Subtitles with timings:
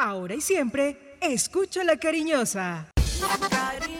[0.00, 2.86] Ahora y siempre, escucho la cariñosa.
[3.20, 3.96] La cariñosa.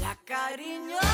[0.00, 1.06] La cariñosa.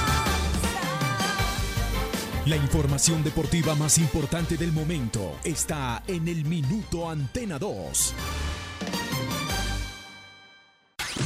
[2.46, 8.14] La información deportiva más importante del momento está en el Minuto Antena 2.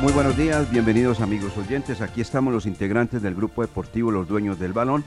[0.00, 2.02] Muy buenos días, bienvenidos amigos oyentes.
[2.02, 5.04] Aquí estamos los integrantes del grupo deportivo Los Dueños del Balón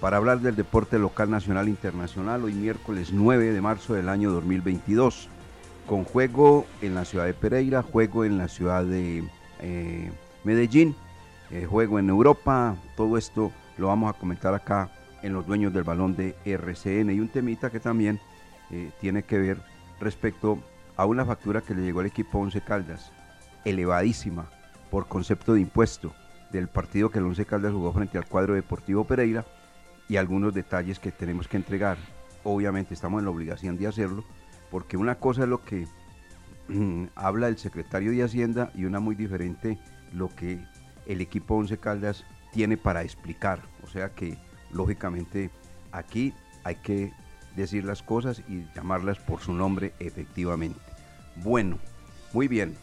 [0.00, 2.42] para hablar del deporte local, nacional e internacional.
[2.44, 5.28] Hoy miércoles 9 de marzo del año 2022,
[5.86, 9.24] con juego en la ciudad de Pereira, juego en la ciudad de
[9.60, 10.10] eh,
[10.42, 10.96] Medellín,
[11.50, 14.90] eh, juego en Europa, todo esto lo vamos a comentar acá
[15.22, 18.18] en Los Dueños del Balón de RCN y un temita que también
[18.70, 19.58] eh, tiene que ver
[20.00, 20.58] respecto
[20.96, 23.12] a una factura que le llegó al equipo Once Caldas
[23.64, 24.48] elevadísima
[24.90, 26.14] por concepto de impuesto
[26.52, 29.44] del partido que el Once Caldas jugó frente al cuadro deportivo Pereira
[30.08, 31.96] y algunos detalles que tenemos que entregar.
[32.42, 34.24] Obviamente estamos en la obligación de hacerlo
[34.70, 35.86] porque una cosa es lo que
[37.14, 39.78] habla el secretario de Hacienda y una muy diferente
[40.12, 40.60] lo que
[41.06, 43.60] el equipo Once Caldas tiene para explicar.
[43.82, 44.36] O sea que
[44.72, 45.50] lógicamente
[45.92, 46.34] aquí
[46.64, 47.12] hay que
[47.56, 50.80] decir las cosas y llamarlas por su nombre efectivamente.
[51.36, 51.78] Bueno,
[52.32, 52.76] muy bien.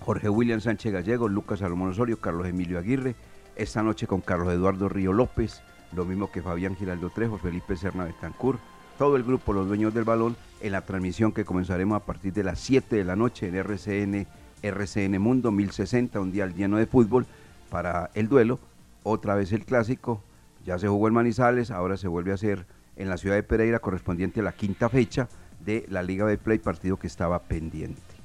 [0.00, 3.14] Jorge William Sánchez Gallego, Lucas Salomón Osorio, Carlos Emilio Aguirre,
[3.56, 5.62] esta noche con Carlos Eduardo Río López,
[5.92, 8.58] lo mismo que Fabián Giraldo Trejo, Felipe Serna Betancur,
[8.98, 12.44] todo el grupo Los Dueños del Balón en la transmisión que comenzaremos a partir de
[12.44, 14.26] las 7 de la noche en RCN,
[14.62, 17.26] RCN Mundo 1060, un día lleno de fútbol
[17.70, 18.58] para el duelo,
[19.02, 20.22] otra vez el clásico,
[20.64, 23.78] ya se jugó en Manizales, ahora se vuelve a hacer en la ciudad de Pereira
[23.78, 25.28] correspondiente a la quinta fecha
[25.64, 28.15] de la Liga de Play, partido que estaba pendiente.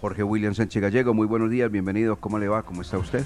[0.00, 2.62] Jorge William Sánchez Gallego, muy buenos días, bienvenido, ¿cómo le va?
[2.62, 3.24] ¿Cómo está usted?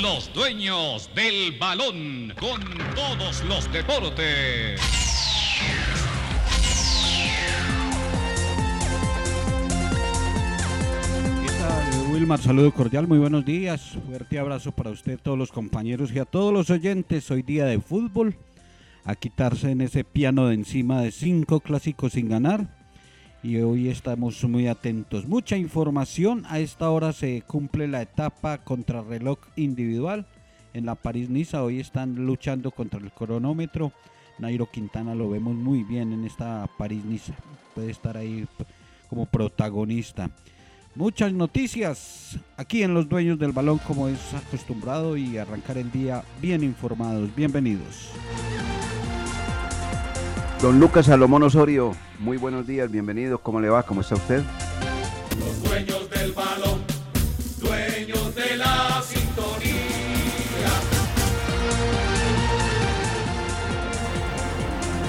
[0.00, 2.60] Los dueños del balón con
[2.94, 4.80] todos los deportes.
[11.42, 12.40] ¿Qué tal, Wilmar?
[12.40, 13.98] Saludo cordial, muy buenos días.
[14.06, 17.28] Fuerte abrazo para usted, todos los compañeros y a todos los oyentes.
[17.32, 18.36] Hoy día de fútbol.
[19.04, 22.81] A quitarse en ese piano de encima de cinco clásicos sin ganar
[23.42, 25.26] y hoy estamos muy atentos.
[25.26, 26.44] Mucha información.
[26.48, 30.26] A esta hora se cumple la etapa contra reloj individual
[30.74, 31.62] en la París-Niza.
[31.62, 33.92] Hoy están luchando contra el cronómetro.
[34.38, 37.34] Nairo Quintana lo vemos muy bien en esta París-Niza.
[37.74, 38.46] Puede estar ahí
[39.08, 40.30] como protagonista.
[40.94, 46.22] Muchas noticias aquí en Los Dueños del Balón como es acostumbrado y arrancar el día
[46.40, 47.34] bien informados.
[47.34, 48.12] Bienvenidos.
[50.62, 51.90] Don Lucas Salomón Osorio,
[52.20, 53.82] muy buenos días, bienvenido, ¿cómo le va?
[53.82, 54.44] ¿Cómo está usted?
[55.36, 56.78] Los dueños del balón,
[57.58, 59.72] dueños de la sintonía.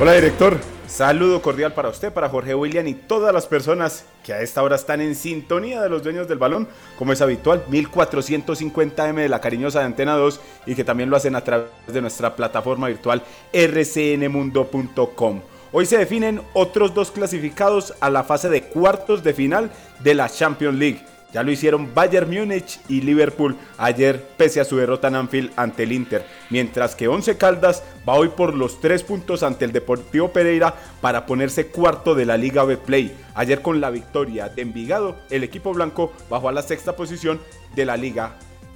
[0.01, 0.59] Hola director,
[0.93, 4.75] saludo cordial para usted, para Jorge William y todas las personas que a esta hora
[4.75, 6.67] están en sintonía de los dueños del balón,
[6.99, 11.35] como es habitual, 1450M de la cariñosa de Antena 2 y que también lo hacen
[11.35, 13.23] a través de nuestra plataforma virtual
[13.53, 15.41] rcnmundo.com.
[15.71, 19.71] Hoy se definen otros dos clasificados a la fase de cuartos de final
[20.03, 21.03] de la Champions League.
[21.33, 25.81] Ya lo hicieron Bayern Múnich y Liverpool ayer pese a su derrota en Anfield ante
[25.81, 26.23] el Inter.
[26.51, 31.25] Mientras que Once Caldas va hoy por los tres puntos ante el Deportivo Pereira para
[31.25, 33.17] ponerse cuarto de la Liga Play.
[33.33, 37.41] Ayer con la victoria de Envigado, el equipo blanco bajó a la sexta posición
[37.75, 38.35] de la liga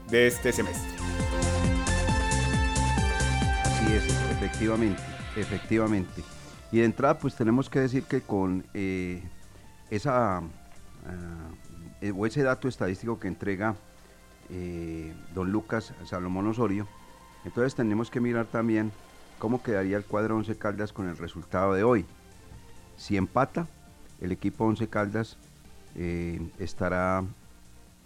[0.10, 0.90] de este semestre.
[3.64, 5.04] Así es, efectivamente,
[5.36, 6.24] efectivamente.
[6.72, 9.22] Y de entrada pues tenemos que decir que con eh,
[9.92, 10.42] esa...
[10.42, 11.57] Uh,
[12.16, 13.76] o ese dato estadístico que entrega
[14.50, 16.88] eh, don Lucas Salomón Osorio.
[17.44, 18.92] Entonces tenemos que mirar también
[19.40, 22.06] cómo quedaría el cuadro 11 Caldas con el resultado de hoy.
[22.96, 23.68] Si empata,
[24.22, 25.38] el equipo 11 Caldas
[25.96, 27.24] eh, estará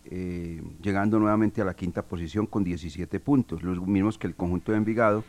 [0.05, 4.71] eh, llegando nuevamente a la quinta posición con 17 puntos, los mismos que el conjunto
[4.71, 5.23] de Envigado,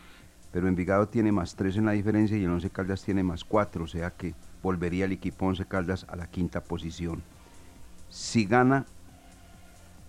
[0.50, 3.85] pero Envigado tiene más 3 en la diferencia y el 11 Caldas tiene más 4,
[3.85, 7.23] o sea que volvería el equipo 11 Caldas a la quinta posición.
[8.12, 8.85] Si gana,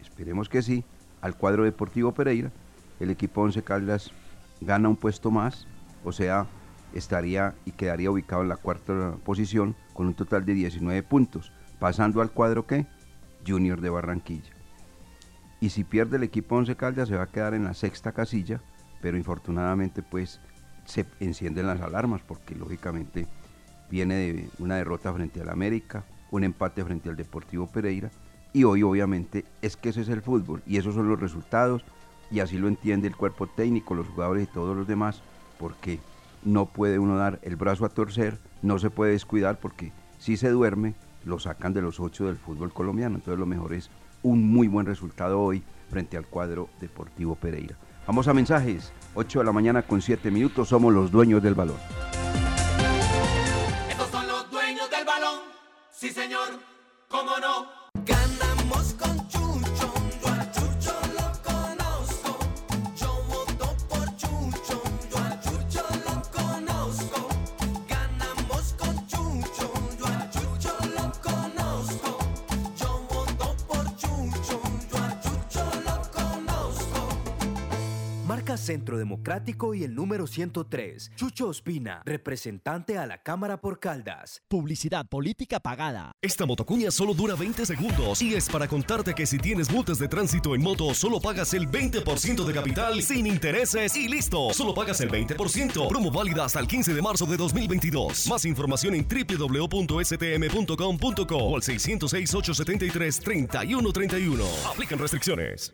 [0.02, 0.84] esperemos que sí,
[1.22, 2.52] al cuadro Deportivo Pereira,
[3.00, 4.12] el equipo 11 Caldas
[4.60, 5.68] gana un puesto más,
[6.04, 6.46] o sea,
[6.94, 12.22] estaría y quedaría ubicado en la cuarta posición con un total de 19 puntos, pasando
[12.22, 12.86] al cuadro que
[13.48, 14.52] Junior de Barranquilla.
[15.62, 18.60] Y si pierde el equipo 11 Caldas se va a quedar en la sexta casilla,
[19.02, 20.42] pero infortunadamente pues
[20.84, 23.28] se encienden las alarmas porque lógicamente
[23.90, 26.04] viene de una derrota frente al América,
[26.34, 28.10] un empate frente al Deportivo Pereira
[28.54, 31.86] y hoy obviamente es que ese es el fútbol y esos son los resultados
[32.32, 35.22] y así lo entiende el cuerpo técnico, los jugadores y todos los demás,
[35.60, 36.00] porque
[36.44, 40.50] no puede uno dar el brazo a torcer, no se puede descuidar porque si se
[40.50, 43.92] duerme lo sacan de los ocho del fútbol colombiano, entonces lo mejor es
[44.24, 47.76] un muy buen resultado hoy frente al cuadro Deportivo Pereira.
[48.08, 51.78] Vamos a mensajes, 8 de la mañana con 7 minutos, somos los dueños del balón.
[56.04, 56.60] Sí señor,
[57.08, 57.83] cómo no.
[78.64, 81.12] Centro Democrático y el número 103.
[81.16, 84.42] Chucho Ospina, representante a la Cámara por Caldas.
[84.48, 86.14] Publicidad política pagada.
[86.22, 90.08] Esta motocuña solo dura 20 segundos y es para contarte que si tienes multas de
[90.08, 94.54] tránsito en moto, solo pagas el 20% de capital sin intereses y listo.
[94.54, 95.90] Solo pagas el 20%.
[95.90, 98.30] Promo válida hasta el 15 de marzo de 2022.
[98.30, 104.46] Más información en www.stm.com.co o al 606-873-3131.
[104.72, 105.74] Aplican restricciones.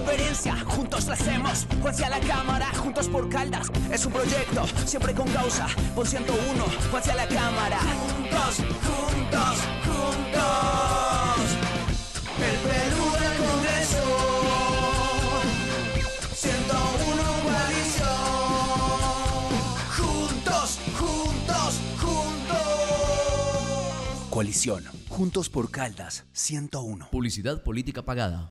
[0.00, 1.66] diferencia, juntos la hacemos.
[1.80, 3.70] Juanse a la cámara, juntos por Caldas.
[3.90, 5.66] Es un proyecto, siempre con causa.
[5.94, 7.78] Por 101, Juanse a la cámara.
[7.78, 8.56] Juntos,
[8.86, 10.40] juntos, juntos.
[12.38, 14.02] El Perú del Congreso.
[16.34, 18.08] 101 coalición.
[19.96, 22.64] Juntos, juntos, juntos.
[24.30, 27.08] Coalición, juntos por Caldas, 101.
[27.10, 28.50] Publicidad política pagada.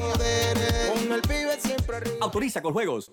[0.00, 2.16] Con el pibe siempre arriba.
[2.22, 3.12] Autoriza con juegos.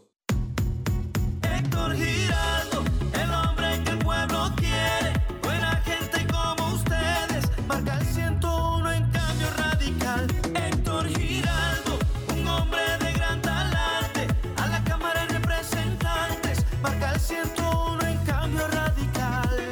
[1.41, 5.13] Héctor Giraldo, el hombre que el pueblo quiere.
[5.43, 10.27] Buena gente como ustedes, marca el 101 en cambio radical.
[10.55, 11.99] Héctor Giraldo,
[12.33, 14.27] un hombre de gran talante.
[14.55, 19.69] A la Cámara de Representantes, marca el 101 en cambio radical.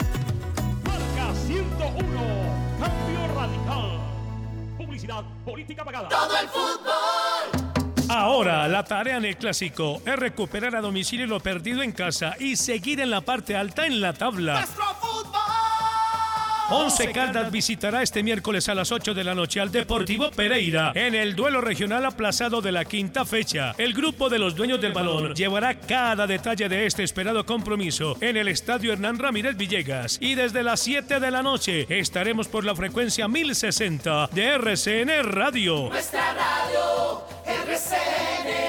[0.84, 1.98] Marca 101,
[2.79, 4.00] cambio radical.
[4.77, 6.10] Publicidad política pagada.
[6.10, 7.04] Todo el fútbol.
[8.36, 12.58] Ahora, la tarea en el clásico es recuperar a domicilio lo perdido en casa y
[12.58, 14.68] seguir en la parte alta en la tabla.
[16.69, 21.13] Once Caldas visitará este miércoles a las 8 de la noche al Deportivo Pereira en
[21.13, 23.75] el duelo regional aplazado de la quinta fecha.
[23.77, 28.36] El grupo de los dueños del balón llevará cada detalle de este esperado compromiso en
[28.38, 32.75] el estadio Hernán Ramírez Villegas y desde las 7 de la noche estaremos por la
[32.75, 35.89] frecuencia 1060 de RCN Radio.
[35.89, 38.65] Nuestra radio, RCN.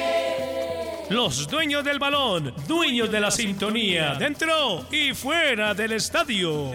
[1.08, 6.74] Los dueños del balón, dueños de la sintonía, dentro y fuera del estadio.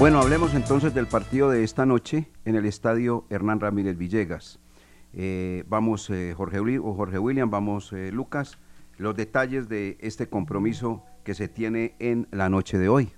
[0.00, 4.58] Bueno, hablemos entonces del partido de esta noche en el estadio Hernán Ramírez Villegas.
[5.12, 8.56] Eh, vamos, eh, Jorge, o Jorge William, vamos, eh, Lucas,
[8.96, 13.10] los detalles de este compromiso que se tiene en la noche de hoy.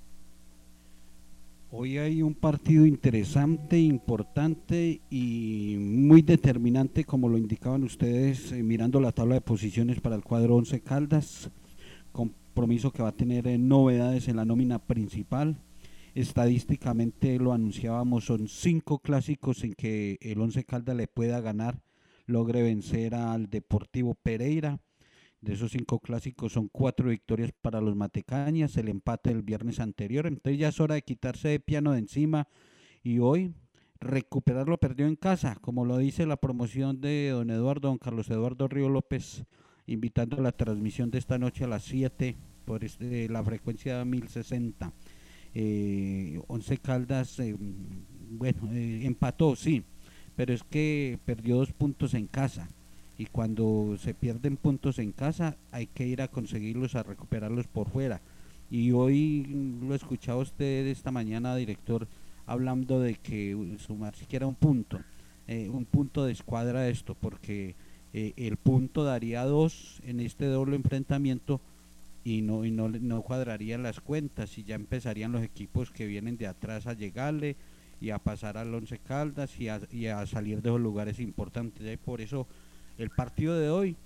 [1.71, 9.13] Hoy hay un partido interesante, importante y muy determinante, como lo indicaban ustedes, mirando la
[9.13, 11.49] tabla de posiciones para el cuadro 11 Caldas.
[12.11, 15.61] Compromiso que va a tener novedades en la nómina principal
[16.15, 21.83] estadísticamente lo anunciábamos, son cinco clásicos en que el Once Caldas le pueda ganar,
[22.27, 24.81] logre vencer al Deportivo Pereira.
[25.41, 30.27] De esos cinco clásicos son cuatro victorias para los Matecañas, el empate del viernes anterior.
[30.27, 32.47] Entonces ya es hora de quitarse de piano de encima
[33.03, 33.53] y hoy
[33.99, 38.31] recuperar lo perdido en casa, como lo dice la promoción de don Eduardo, don Carlos
[38.31, 39.45] Eduardo Río López,
[39.87, 44.93] invitando a la transmisión de esta noche a las 7 por este, la frecuencia 1060
[45.55, 47.55] eh, Once Caldas, eh,
[48.31, 49.83] bueno, eh, empató, sí,
[50.37, 52.69] pero es que perdió dos puntos en casa.
[53.19, 57.89] Y cuando se pierden puntos en casa, hay que ir a conseguirlos, a recuperarlos por
[57.89, 58.21] fuera.
[58.71, 59.47] Y hoy
[59.83, 62.09] lo escuchaba usted esta mañana, director,
[62.47, 64.99] hablando de que sumar siquiera un punto,
[65.47, 67.77] eh, un punto de escuadra esto, porque
[68.15, 71.63] el punto daría dos en este doble enfrentamiento
[72.25, 76.37] y no y no, no cuadrarían las cuentas y ya empezarían los equipos que vienen
[76.37, 77.57] de atrás a llegarle
[78.01, 81.93] y a pasar al Once Caldas y a, y a salir de los lugares importantes.
[81.93, 82.47] Y por eso
[82.99, 83.97] el partido de hoy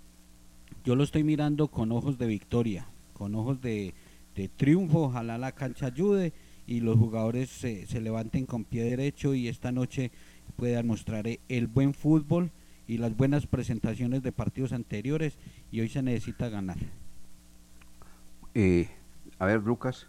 [0.85, 3.95] yo lo estoy mirando con ojos de victoria, con ojos de,
[4.35, 6.33] de triunfo, ojalá la cancha ayude
[6.67, 10.11] y los jugadores se, se levanten con pie derecho y esta noche
[10.57, 12.51] puedan mostrar el buen fútbol
[12.89, 15.39] y las buenas presentaciones de partidos anteriores
[15.71, 16.79] y hoy se necesita ganar.
[18.59, 18.89] Eh,
[19.39, 20.07] a ver, Lucas.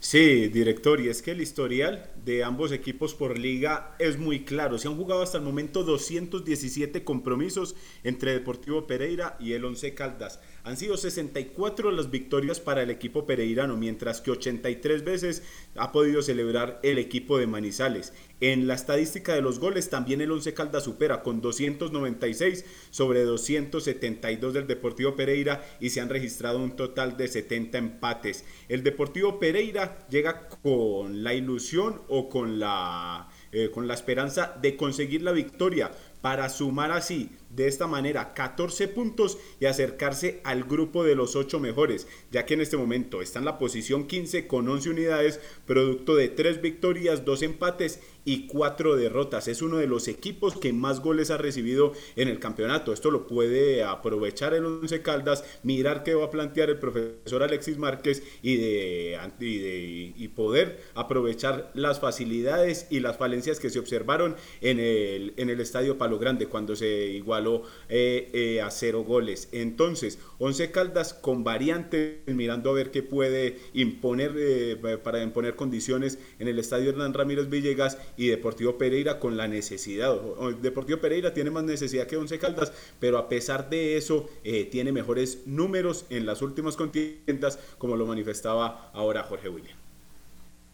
[0.00, 4.76] Sí, director, y es que el historial de ambos equipos por liga es muy claro.
[4.78, 10.40] Se han jugado hasta el momento 217 compromisos entre Deportivo Pereira y el Once Caldas.
[10.64, 15.44] Han sido 64 las victorias para el equipo pereirano, mientras que 83 veces
[15.76, 18.12] ha podido celebrar el equipo de Manizales.
[18.40, 24.54] En la estadística de los goles también el Once Caldas supera con 296 sobre 272
[24.54, 28.44] del Deportivo Pereira y se han registrado un total de 70 empates.
[28.68, 34.76] El Deportivo Pereira llega con la ilusión o con la, eh, con la esperanza de
[34.76, 41.04] conseguir la victoria para sumar así de esta manera 14 puntos y acercarse al grupo
[41.04, 44.68] de los 8 mejores, ya que en este momento está en la posición 15 con
[44.68, 49.48] 11 unidades, producto de 3 victorias, 2 empates y 4 derrotas.
[49.48, 52.92] Es uno de los equipos que más goles ha recibido en el campeonato.
[52.92, 57.78] Esto lo puede aprovechar el Once Caldas, mirar qué va a plantear el profesor Alexis
[57.78, 64.78] Márquez y, de, y, poder aprovechar las facilidades y las falencias que se observaron en
[64.78, 67.42] el, en el Estadio Palo Grande cuando se igual
[67.88, 69.48] eh, eh, a cero goles.
[69.52, 76.18] Entonces, Once Caldas con variantes, mirando a ver qué puede imponer eh, para imponer condiciones
[76.38, 80.14] en el estadio Hernán Ramírez Villegas y Deportivo Pereira con la necesidad.
[80.60, 84.28] Deportivo Pereira tiene más necesidad que Once Caldas, pero a pesar de eso
[84.70, 89.76] tiene mejores números en las últimas contiendas, como lo manifestaba ahora Jorge William.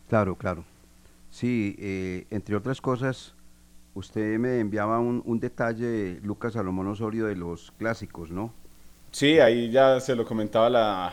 [0.09, 0.65] Claro, claro.
[1.31, 1.77] Sí,
[2.31, 3.35] entre otras cosas,
[3.99, 8.55] Usted me enviaba un, detalle, Lucas Salomón Osorio, de los clásicos, ¿no?
[9.11, 11.13] Sí, ahí ya se lo comentaba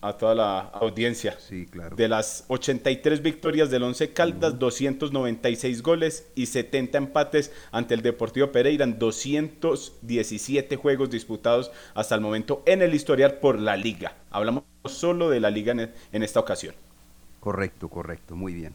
[0.00, 1.36] a toda la audiencia.
[1.38, 1.96] Sí, claro.
[1.96, 8.50] De las 83 victorias del Once Caldas, 296 goles y 70 empates ante el Deportivo
[8.52, 14.14] Pereira en 217 juegos disputados hasta el momento en el historial por la liga.
[14.30, 16.74] Hablamos solo de la liga en, esta ocasión.
[17.40, 18.74] Correcto, correcto, muy bien.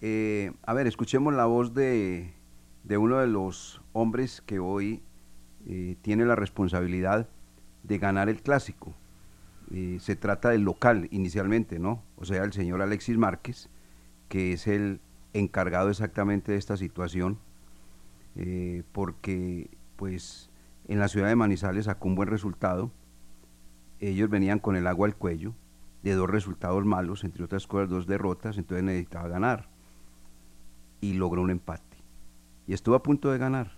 [0.00, 2.40] Eh, a ver, escuchemos la voz de
[2.84, 5.02] de uno de los hombres que hoy
[5.66, 7.28] eh, tiene la responsabilidad
[7.82, 8.94] de ganar el clásico.
[9.70, 12.02] Eh, se trata del local inicialmente, ¿no?
[12.16, 13.68] O sea, el señor Alexis Márquez,
[14.28, 15.00] que es el
[15.32, 17.38] encargado exactamente de esta situación.
[18.36, 20.50] eh, porque pues
[20.88, 22.90] en la ciudad de Manizales sacó un buen resultado.
[24.00, 25.54] Ellos venían con el agua al cuello
[26.02, 29.68] de dos resultados malos, entre otras cosas dos derrotas, entonces necesitaba ganar.
[31.00, 31.98] Y logró un empate.
[32.66, 33.72] Y estuvo a punto de ganar.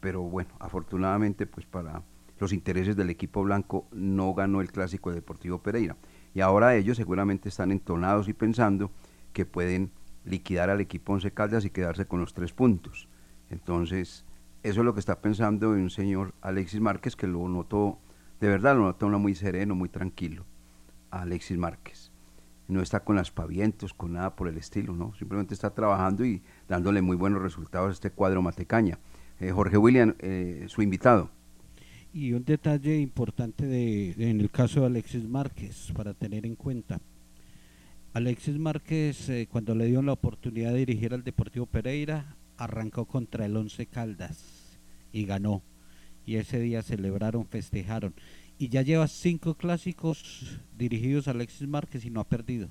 [0.00, 2.02] Pero bueno, afortunadamente pues para
[2.38, 5.96] los intereses del equipo blanco no ganó el clásico Deportivo Pereira.
[6.34, 8.90] Y ahora ellos seguramente están entonados y pensando
[9.32, 9.90] que pueden
[10.24, 13.08] liquidar al equipo Once Caldas y quedarse con los tres puntos.
[13.50, 14.24] Entonces,
[14.62, 17.98] eso es lo que está pensando un señor Alexis Márquez, que lo notó,
[18.40, 20.44] de verdad lo notó muy sereno, muy tranquilo,
[21.10, 22.10] Alexis Márquez.
[22.68, 25.14] No está con aspavientos, con nada por el estilo, ¿no?
[25.14, 28.98] Simplemente está trabajando y dándole muy buenos resultados a este cuadro Matecaña.
[29.38, 31.30] Eh, Jorge William, eh, su invitado.
[32.18, 36.98] Y un detalle importante de, en el caso de Alexis Márquez, para tener en cuenta.
[38.14, 43.44] Alexis Márquez, eh, cuando le dio la oportunidad de dirigir al Deportivo Pereira, arrancó contra
[43.44, 44.78] el Once Caldas
[45.12, 45.62] y ganó.
[46.24, 48.14] Y ese día celebraron, festejaron.
[48.58, 52.70] Y ya lleva cinco clásicos dirigidos a Alexis Márquez y no ha perdido.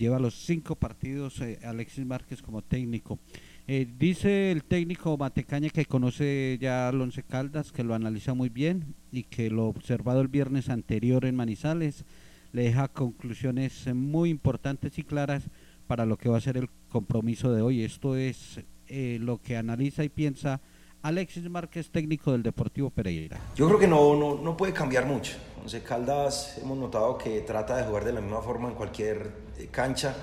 [0.00, 3.18] Lleva los cinco partidos eh, Alexis Márquez como técnico.
[3.66, 8.48] Eh, dice el técnico Matecaña que conoce ya al Once Caldas, que lo analiza muy
[8.48, 12.06] bien y que lo observado el viernes anterior en Manizales
[12.52, 15.50] le deja conclusiones muy importantes y claras
[15.86, 17.82] para lo que va a ser el compromiso de hoy.
[17.82, 20.62] Esto es eh, lo que analiza y piensa
[21.02, 23.38] Alexis Márquez, técnico del Deportivo Pereira.
[23.56, 25.36] Yo creo que no, no, no puede cambiar mucho.
[25.62, 29.68] Once Caldas hemos notado que trata de jugar de la misma forma en cualquier eh,
[29.70, 30.14] cancha,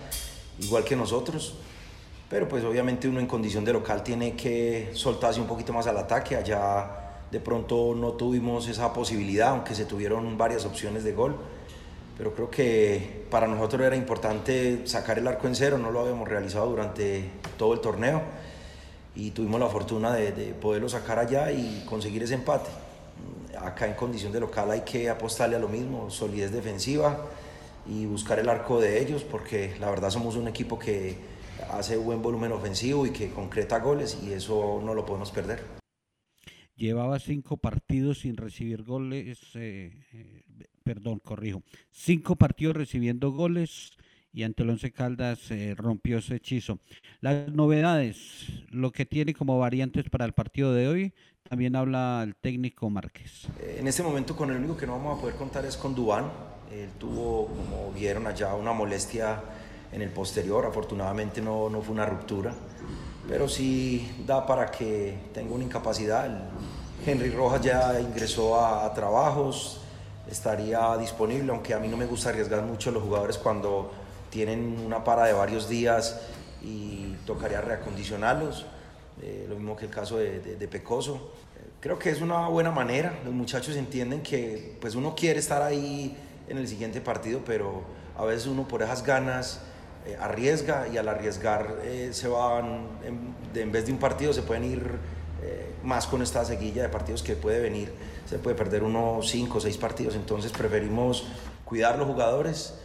[0.60, 1.56] igual que nosotros
[2.30, 5.98] pero pues obviamente uno en condición de local tiene que soltarse un poquito más al
[5.98, 6.36] ataque.
[6.36, 11.38] Allá de pronto no tuvimos esa posibilidad, aunque se tuvieron varias opciones de gol.
[12.18, 16.28] Pero creo que para nosotros era importante sacar el arco en cero, no lo habíamos
[16.28, 18.22] realizado durante todo el torneo
[19.18, 22.70] y tuvimos la fortuna de, de poderlo sacar allá y conseguir ese empate.
[23.60, 27.26] Acá en condición de local hay que apostarle a lo mismo, solidez defensiva
[27.88, 31.16] y buscar el arco de ellos, porque la verdad somos un equipo que
[31.72, 35.64] hace buen volumen ofensivo y que concreta goles y eso no lo podemos perder.
[36.76, 40.44] Llevaba cinco partidos sin recibir goles, eh, eh,
[40.84, 43.98] perdón, corrijo, cinco partidos recibiendo goles
[44.38, 46.78] y ante el Once Caldas eh, rompió ese hechizo.
[47.22, 51.14] Las novedades, lo que tiene como variantes para el partido de hoy,
[51.50, 53.48] también habla el técnico Márquez.
[53.60, 56.26] En este momento con el único que no vamos a poder contar es con Dubán.
[56.72, 59.42] Él tuvo, como vieron allá, una molestia
[59.92, 60.68] en el posterior.
[60.68, 62.54] Afortunadamente no, no fue una ruptura,
[63.28, 66.52] pero sí da para que tenga una incapacidad.
[67.04, 69.82] Henry Rojas ya ingresó a, trabajos,
[70.30, 75.04] estaría disponible, aunque a mí no me gusta arriesgar mucho los jugadores cuando tienen una
[75.04, 76.22] para de varios días
[76.64, 78.66] y tocaría reacondicionarlos,
[79.22, 81.32] eh, lo mismo que el caso de, de, Pecoso.
[81.80, 86.18] Creo que es una buena manera, los muchachos entienden que pues uno quiere estar ahí
[86.50, 87.84] en el siguiente partido, pero
[88.18, 89.62] a veces uno por esas ganas
[90.08, 94.64] eh, arriesga y al arriesgar eh, se van, en, vez de un partido se pueden
[94.64, 94.98] ir
[95.44, 97.92] eh, más con esta seguilla de partidos que puede venir,
[98.26, 101.28] se puede perder unos 5 o 6 partidos, entonces preferimos
[101.66, 102.80] cuidar los jugadores.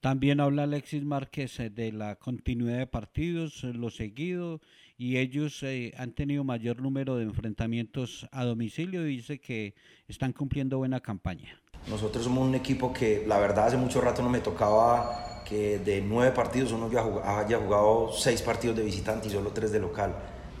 [0.00, 4.60] También habla Alexis Márquez de la continuidad de partidos, lo seguido,
[4.98, 5.64] y ellos
[5.96, 9.74] han tenido mayor número de enfrentamientos a domicilio y dice que
[10.08, 11.60] están cumpliendo buena campaña.
[11.88, 16.00] Nosotros somos un equipo que la verdad hace mucho rato no me tocaba que de
[16.00, 17.04] nueve partidos uno ya
[17.38, 20.14] haya jugado seis partidos de visitante y solo tres de local.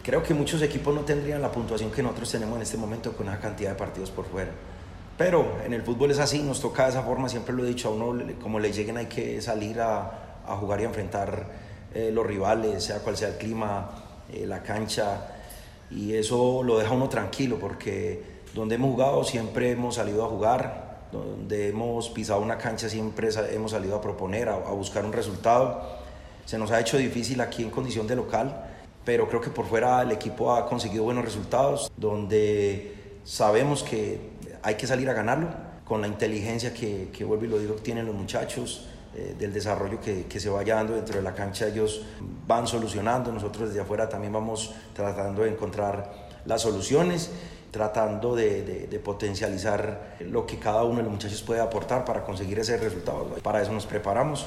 [0.04, 3.26] Creo que muchos equipos no tendrían la puntuación que nosotros tenemos en este momento con
[3.26, 4.52] esa cantidad de partidos por fuera.
[5.18, 7.88] Pero en el fútbol es así, nos toca de esa forma, siempre lo he dicho,
[7.88, 11.46] a uno como le lleguen hay que salir a, a jugar y a enfrentar
[11.94, 13.90] eh, los rivales, sea cual sea el clima,
[14.32, 15.28] eh, la cancha,
[15.90, 18.22] y eso lo deja uno tranquilo porque
[18.54, 23.70] donde hemos jugado siempre hemos salido a jugar, donde hemos pisado una cancha siempre hemos
[23.70, 25.80] salido a proponer, a, buscar un resultado.
[26.44, 28.66] Se nos ha hecho difícil aquí en condición de local,
[29.04, 34.35] pero creo que por fuera el equipo ha conseguido buenos resultados, donde sabemos que
[34.66, 35.48] hay que salir a ganarlo
[35.84, 40.00] con la inteligencia que, que vuelvo y lo digo, tienen los muchachos, eh, del desarrollo
[40.00, 42.02] que, que, se vaya dando dentro de la cancha, ellos
[42.48, 46.12] van solucionando, nosotros desde afuera también vamos tratando de encontrar
[46.46, 47.30] las soluciones
[47.70, 52.58] tratando de, de, potencializar lo que cada uno de los muchachos puede aportar para conseguir
[52.58, 53.24] ese resultado.
[53.42, 54.46] Para eso nos preparamos.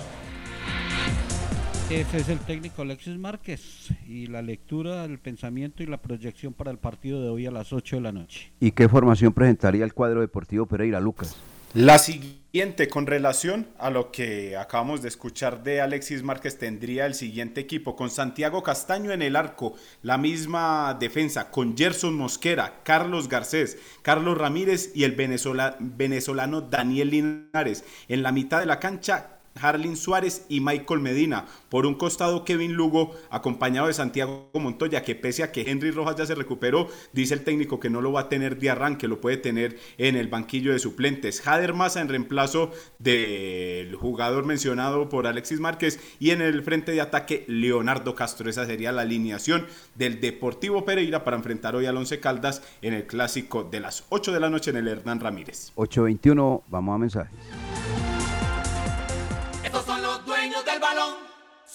[1.89, 6.69] Ese es el técnico Alexis Márquez y la lectura, el pensamiento y la proyección para
[6.69, 8.51] el partido de hoy a las 8 de la noche.
[8.59, 11.35] ¿Y qué formación presentaría el cuadro deportivo Pereira, Lucas?
[11.73, 17.15] La siguiente, con relación a lo que acabamos de escuchar de Alexis Márquez, tendría el
[17.15, 19.73] siguiente equipo con Santiago Castaño en el arco,
[20.03, 27.83] la misma defensa con Gerson Mosquera, Carlos Garcés, Carlos Ramírez y el venezolano Daniel Linares.
[28.07, 31.45] En la mitad de la cancha, Harlin Suárez y Michael Medina.
[31.69, 36.15] Por un costado, Kevin Lugo, acompañado de Santiago Montoya, que pese a que Henry Rojas
[36.15, 39.21] ya se recuperó, dice el técnico que no lo va a tener de arranque, lo
[39.21, 41.41] puede tener en el banquillo de suplentes.
[41.41, 47.01] Jader Massa en reemplazo del jugador mencionado por Alexis Márquez y en el frente de
[47.01, 48.49] ataque, Leonardo Castro.
[48.49, 53.05] Esa sería la alineación del Deportivo Pereira para enfrentar hoy al Once Caldas en el
[53.05, 55.71] clásico de las 8 de la noche en el Hernán Ramírez.
[55.75, 57.98] 8.21, vamos a mensajes.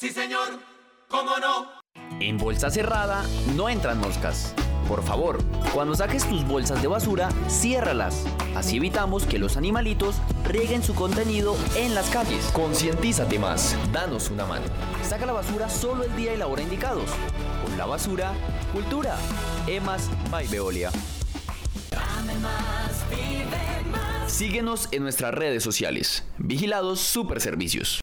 [0.05, 0.61] Sí, señor,
[1.09, 1.81] cómo no.
[2.21, 3.25] En bolsa cerrada
[3.57, 4.55] no entran moscas.
[4.87, 8.27] Por favor, cuando saques tus bolsas de basura, ciérralas.
[8.55, 12.45] Así evitamos que los animalitos rieguen su contenido en las calles.
[12.53, 13.79] Concientízate más.
[13.95, 14.67] Danos una mano.
[15.03, 17.09] Saca la basura solo el día y la hora indicados.
[17.65, 18.35] Con la basura,
[18.75, 19.17] cultura.
[19.67, 20.91] Emas by Veolia.
[24.27, 26.25] Síguenos en nuestras redes sociales.
[26.37, 28.03] Vigilados Super Servicios.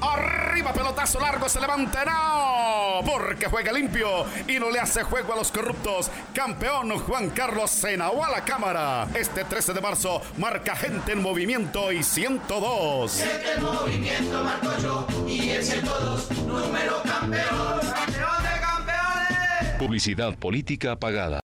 [0.00, 5.36] Arriba, pelotazo largo, se levanta, no, porque juega limpio y no le hace juego a
[5.36, 6.10] los corruptos.
[6.32, 9.08] Campeón Juan Carlos Senao a la cámara.
[9.14, 13.20] Este 13 de marzo marca gente en movimiento y 102.
[13.20, 17.80] El movimiento marco yo y el 102, número campeón.
[17.80, 19.78] Campeón de campeones.
[19.78, 21.40] Publicidad política pagada.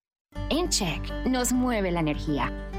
[0.50, 2.52] En Check nos mueve la energía,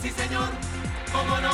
[0.00, 0.48] Sí, señor,
[1.12, 1.50] cómo no.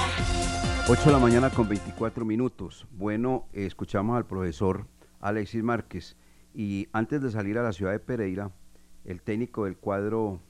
[0.88, 2.86] 8 de la mañana con 24 minutos.
[2.90, 4.86] Bueno, escuchamos al profesor
[5.20, 6.16] Alexis Márquez
[6.52, 8.50] y antes de salir a la ciudad de Pereira,
[9.06, 10.40] el técnico del cuadro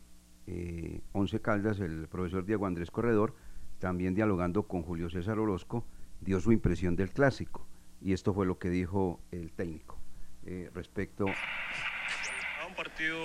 [0.48, 3.36] eh, Once Caldas, el profesor Diego Andrés Corredor,
[3.78, 5.86] también dialogando con Julio César Orozco,
[6.20, 7.66] dio su impresión del clásico.
[8.00, 9.98] Y esto fue lo que dijo el técnico
[10.44, 13.16] eh, respecto a un partido,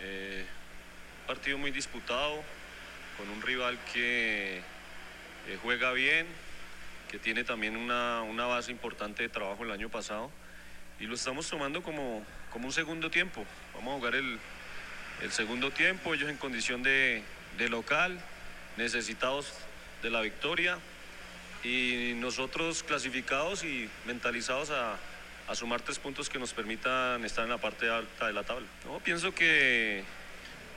[0.00, 0.44] eh,
[1.26, 2.42] partido muy disputado,
[3.18, 6.26] con un rival que eh, juega bien,
[7.10, 10.30] que tiene también una, una, base importante de trabajo el año pasado.
[11.00, 13.44] Y lo estamos tomando como, como un segundo tiempo.
[13.74, 14.38] Vamos a jugar el,
[15.22, 17.22] el segundo tiempo, ellos en condición de,
[17.58, 18.20] de local,
[18.76, 19.52] necesitados
[20.02, 20.78] de la victoria
[21.64, 24.96] y nosotros clasificados y mentalizados a,
[25.48, 28.66] a, sumar tres puntos que nos permitan estar en la parte alta de la tabla.
[28.84, 29.00] ¿no?
[29.00, 30.04] Pienso que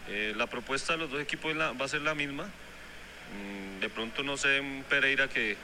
[0.07, 2.45] eh, la propuesta de los dos equipos va a ser la misma.
[2.45, 5.55] Mm, de pronto no sé un Pereira que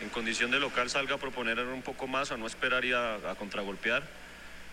[0.00, 3.18] en condición de local salga a proponer un poco más, a no esperar y a,
[3.38, 4.02] contragolpear.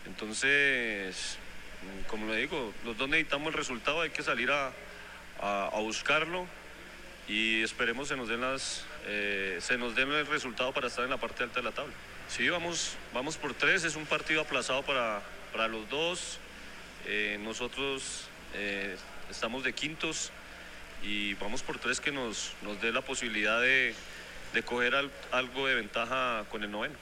[0.06, 1.38] Entonces,
[1.82, 4.72] mm, como le digo, los dos necesitamos el resultado, hay que salir a
[5.80, 6.48] buscarlo
[7.28, 11.10] y esperemos se nos den las eh, se nos den el resultado para estar en
[11.10, 11.94] la parte alta de la tabla.
[12.28, 15.22] Sí, vamos, vamos por tres, es un partido aplazado para,
[15.52, 16.40] para los dos.
[17.06, 18.96] Eh, nosotros eh,
[19.30, 20.32] estamos de quintos
[21.02, 23.94] y vamos por tres que nos, nos dé la posibilidad de,
[24.54, 26.96] de coger al, algo de ventaja con el noveno.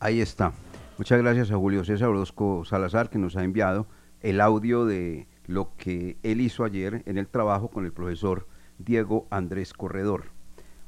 [0.00, 0.52] Ahí está.
[0.98, 3.86] Muchas gracias a Julio César Orozco Salazar que nos ha enviado
[4.20, 8.46] el audio de lo que él hizo ayer en el trabajo con el profesor
[8.78, 10.26] Diego Andrés Corredor.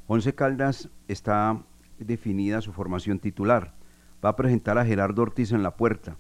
[0.07, 1.63] Once Caldas está
[1.99, 3.75] definida su formación titular.
[4.25, 6.17] Va a presentar a Gerardo Ortiz en la puerta.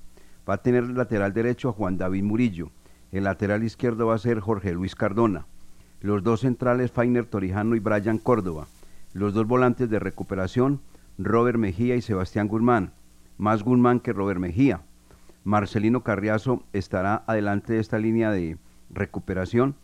[0.50, 2.72] Va a tener lateral derecho a Juan David Murillo.
[3.12, 5.46] El lateral izquierdo va a ser Jorge Luis Cardona.
[6.00, 8.66] Los dos centrales, Fainer Torijano y Brian Córdoba.
[9.12, 10.80] Los dos volantes de recuperación,
[11.18, 12.94] Robert Mejía y Sebastián Guzmán.
[13.38, 14.82] Más Guzmán que Robert Mejía.
[15.44, 18.58] Marcelino Carriazo estará adelante de esta línea de
[18.90, 19.76] recuperación.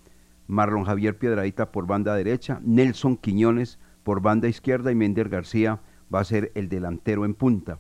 [0.49, 2.59] Marlon Javier Piedradita por banda derecha.
[2.65, 5.79] Nelson Quiñones por banda izquierda y Mender García
[6.13, 7.79] va a ser el delantero en punta.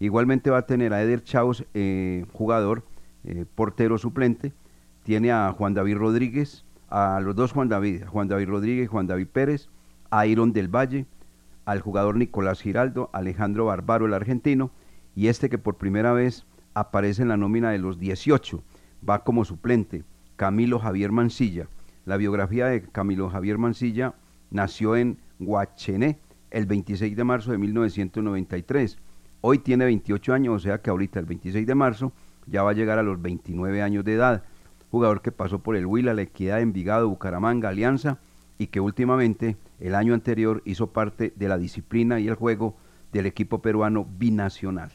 [0.00, 2.82] Igualmente va a tener a Eder Chaus, eh, jugador,
[3.24, 4.52] eh, portero suplente.
[5.04, 9.28] Tiene a Juan David Rodríguez, a los dos Juan David, Juan David Rodríguez Juan David
[9.28, 9.68] Pérez,
[10.10, 11.06] a Iron del Valle,
[11.66, 14.70] al jugador Nicolás Giraldo, Alejandro Barbaro, el argentino,
[15.14, 18.62] y este que por primera vez aparece en la nómina de los 18,
[19.08, 20.02] va como suplente,
[20.36, 21.68] Camilo Javier Mancilla.
[22.06, 24.14] La biografía de Camilo Javier Mancilla
[24.50, 26.18] nació en Guachené
[26.50, 28.98] el 26 de marzo de 1993.
[29.42, 32.12] Hoy tiene 28 años, o sea que ahorita el 26 de marzo
[32.46, 34.44] ya va a llegar a los 29 años de edad.
[34.90, 38.18] Jugador que pasó por el Huila, la Equidad, Envigado, Bucaramanga, Alianza
[38.58, 42.76] y que últimamente, el año anterior, hizo parte de la disciplina y el juego
[43.12, 44.92] del equipo peruano binacional.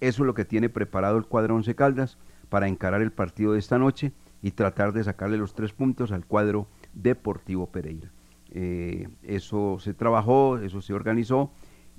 [0.00, 2.16] Eso es lo que tiene preparado el cuadro Once Caldas
[2.48, 6.24] para encarar el partido de esta noche y tratar de sacarle los tres puntos al
[6.24, 8.10] cuadro Deportivo Pereira.
[8.50, 11.52] Eh, eso se trabajó, eso se organizó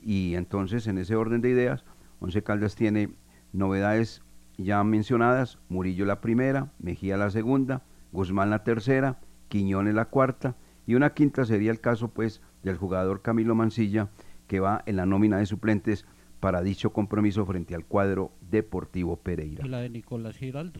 [0.05, 1.83] y entonces en ese orden de ideas,
[2.19, 3.09] Once Caldas tiene
[3.53, 4.21] novedades
[4.57, 10.95] ya mencionadas, Murillo la primera, Mejía la segunda, Guzmán la tercera, Quiñones la cuarta y
[10.95, 14.09] una quinta sería el caso pues del jugador Camilo Mancilla
[14.47, 16.05] que va en la nómina de suplentes
[16.39, 19.65] para dicho compromiso frente al cuadro Deportivo Pereira.
[19.65, 20.79] Y la de Nicolás Giraldo.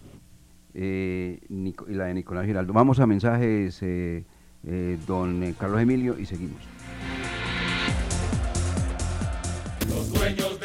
[0.73, 2.73] Eh, Nico- y la de Nicolás Giraldo.
[2.73, 4.25] Vamos a mensajes, eh,
[4.65, 6.57] eh, don Carlos Emilio, y seguimos.
[10.03, 10.62] Los dueños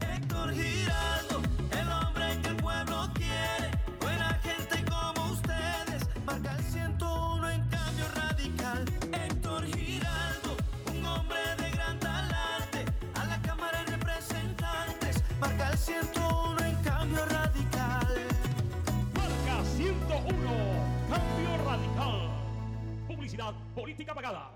[0.00, 0.54] Héctor
[23.74, 24.55] Política pagada.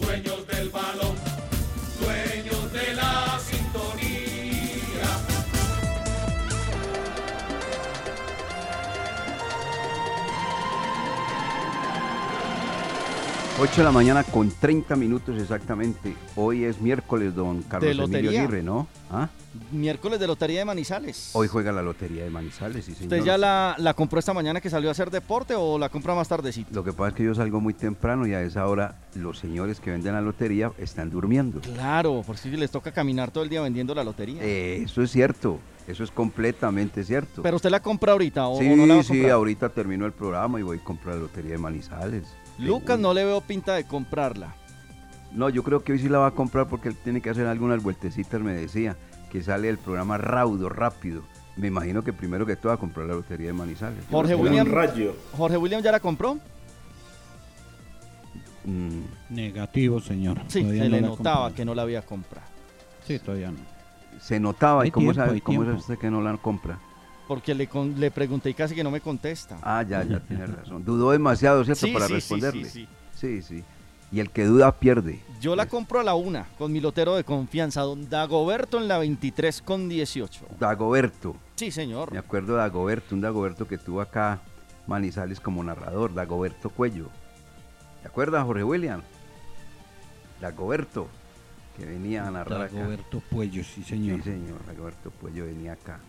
[0.00, 0.39] Los
[13.62, 16.16] 8 de la mañana con 30 minutos exactamente.
[16.34, 18.40] Hoy es miércoles, don Carlos De Emilio lotería.
[18.40, 18.88] Aguirre, ¿no?
[19.10, 19.28] ¿Ah?
[19.70, 21.32] Miércoles de Lotería de Manizales.
[21.34, 23.12] Hoy juega la Lotería de Manizales, sí, señor.
[23.12, 26.14] ¿Usted ya la, la compró esta mañana que salió a hacer deporte o la compra
[26.14, 26.70] más tardecito?
[26.72, 29.78] Lo que pasa es que yo salgo muy temprano y a esa hora los señores
[29.78, 31.60] que venden la lotería están durmiendo.
[31.60, 34.42] Claro, por si les toca caminar todo el día vendiendo la lotería.
[34.42, 37.42] Eh, eso es cierto, eso es completamente cierto.
[37.42, 40.06] Pero usted la compra ahorita o, sí, o no la va a sí, ahorita termino
[40.06, 42.24] el programa y voy a comprar la Lotería de Manizales.
[42.60, 44.54] Lucas no le veo pinta de comprarla.
[45.32, 47.46] No, yo creo que hoy sí la va a comprar porque él tiene que hacer
[47.46, 48.96] algunas vueltecitas, me decía,
[49.30, 51.22] que sale el programa raudo, rápido.
[51.56, 54.04] Me imagino que primero que todo va a comprar la Lotería de Manizales.
[54.10, 54.66] Jorge William,
[55.36, 56.38] Jorge William ya la compró.
[58.64, 60.38] Mm, Negativo, señor.
[60.48, 61.54] Sí, Todavía se no le notaba comprado.
[61.54, 62.46] que no la había comprado.
[63.06, 63.58] Sí, todavía no.
[64.20, 66.78] se notaba, ¿y cómo, tiempo, sabe, cómo sabe usted que no la compra?
[67.30, 69.56] Porque le, con- le pregunté y casi que no me contesta.
[69.62, 70.84] Ah, ya, ya tiene razón.
[70.84, 71.86] Dudó demasiado, ¿cierto?
[71.86, 72.64] Sí, Para sí, sí, responderle.
[72.68, 73.64] sí, sí, sí.
[74.10, 75.20] Y el que duda pierde.
[75.40, 78.98] Yo la compro a la una con mi lotero de confianza, don Dagoberto en la
[78.98, 80.40] 23 con 18.
[80.58, 81.36] Dagoberto.
[81.54, 82.10] Sí, señor.
[82.10, 84.40] Me acuerdo de Dagoberto, un Dagoberto que tuvo acá
[84.88, 87.10] Manizales como narrador, Dagoberto Cuello.
[88.02, 89.02] ¿Te acuerdas, Jorge William?
[90.40, 91.06] Dagoberto,
[91.76, 92.74] que venía a narrar acá.
[92.74, 94.16] Dagoberto Puello, sí, señor.
[94.24, 96.00] Sí, señor, Dagoberto Puello venía acá.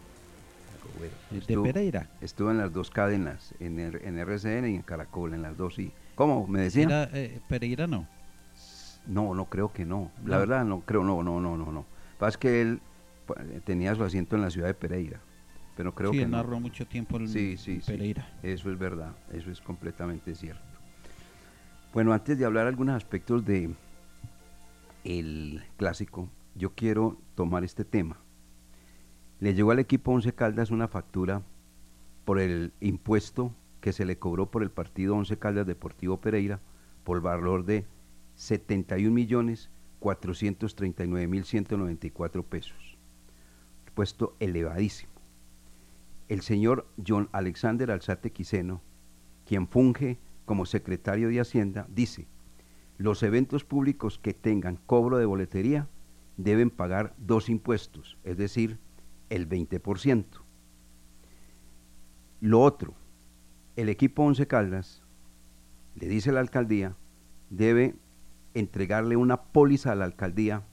[0.86, 1.18] Dagoberto.
[1.36, 2.10] ¿Es de Pereira?
[2.22, 5.76] Estuvo en las dos cadenas, en, el- en RCN y en Caracol, en las dos,
[5.76, 5.92] sí.
[6.16, 6.48] ¿Cómo?
[6.48, 6.84] ¿Me decía?
[6.84, 8.08] Era, eh, Pereira no.
[9.08, 10.12] No, no creo que no.
[10.26, 10.40] La No.
[10.40, 11.86] verdad no creo, no, no, no, no, no.
[12.20, 12.82] Pasa que él
[13.64, 15.22] tenía su asiento en la ciudad de Pereira,
[15.76, 16.38] pero creo sí, que él no.
[16.38, 17.92] narró mucho tiempo en Sí, sí, sí.
[17.92, 18.28] Pereira.
[18.44, 20.62] Eso es verdad, eso es completamente cierto.
[21.94, 23.74] Bueno, antes de hablar algunos aspectos de
[25.04, 28.18] el clásico, yo quiero tomar este tema.
[29.42, 31.42] Le llegó al equipo Once Caldas una factura
[32.26, 33.52] por el impuesto
[33.82, 36.60] que se le cobró por el partido Once Caldas Deportivo Pereira
[37.04, 37.88] por valor de
[38.36, 43.00] 71 millones 439 mil 194 pesos.
[43.96, 45.12] Puesto elevadísimo.
[46.30, 48.84] El señor John Alexander Alzate Quiseno,
[49.48, 52.28] quien funge como secretario de Hacienda, dice,
[53.00, 55.88] los eventos públicos que tengan cobro de boletería
[56.38, 58.78] deben pagar dos impuestos, es decir,
[59.32, 60.26] el 20%.
[62.42, 62.94] Lo otro,
[63.78, 65.02] el equipo Once Caldas,
[65.96, 66.96] le dice la alcaldía,
[67.50, 67.96] debe
[68.54, 70.64] entregarle una póliza a la alcaldía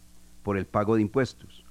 [0.43, 1.65] por el pago de impuestos.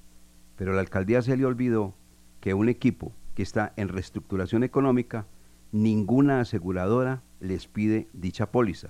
[0.56, 1.93] Pero la alcaldía se le olvidó
[2.39, 5.28] que un equipo que está en reestructuración económica,
[5.73, 8.89] ninguna aseguradora les pide dicha póliza.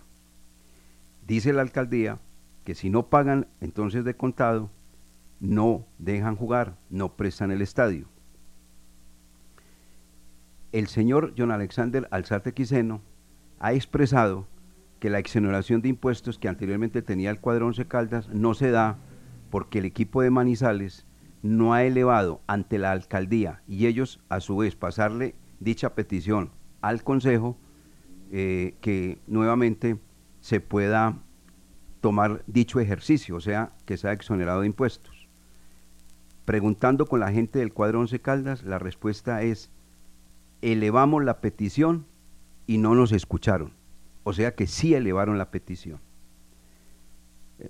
[1.26, 2.20] Dice la alcaldía
[2.64, 4.70] que si no pagan entonces de contado,
[5.40, 8.08] no dejan jugar, no prestan el estadio.
[10.72, 13.02] El señor John Alexander Alzate Quiseno
[13.60, 14.48] ha expresado
[15.00, 18.98] que la exoneración de impuestos que anteriormente tenía el cuadro Once Caldas no se da
[19.50, 21.06] porque el equipo de Manizales
[21.42, 27.04] no ha elevado ante la alcaldía y ellos a su vez pasarle dicha petición al
[27.04, 27.58] consejo
[28.32, 29.98] eh, que nuevamente
[30.42, 31.20] se pueda
[32.02, 35.17] tomar dicho ejercicio, o sea, que sea exonerado de impuestos.
[36.48, 39.70] Preguntando con la gente del cuadro Once Caldas, la respuesta es,
[40.62, 42.06] elevamos la petición
[42.66, 43.74] y no nos escucharon.
[44.24, 46.00] O sea que sí elevaron la petición.
[47.60, 47.70] Eh,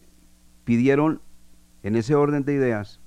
[0.63, 1.21] Pidieron,
[1.81, 2.99] en ese orden de ideas,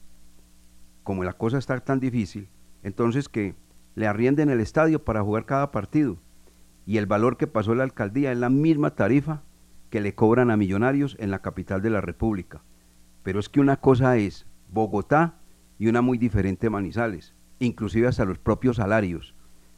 [1.05, 2.49] como la cosa está tan difícil,
[2.83, 3.55] entonces que
[3.95, 6.17] le arrienden el estadio para jugar cada partido.
[6.85, 9.45] Y el valor que pasó la alcaldía es la misma tarifa
[9.89, 12.61] que le cobran a millonarios en la capital de la República.
[13.23, 15.37] Pero es que una cosa es Bogotá
[15.81, 19.35] y una muy diferente Manizales, inclusive hasta los propios salarios.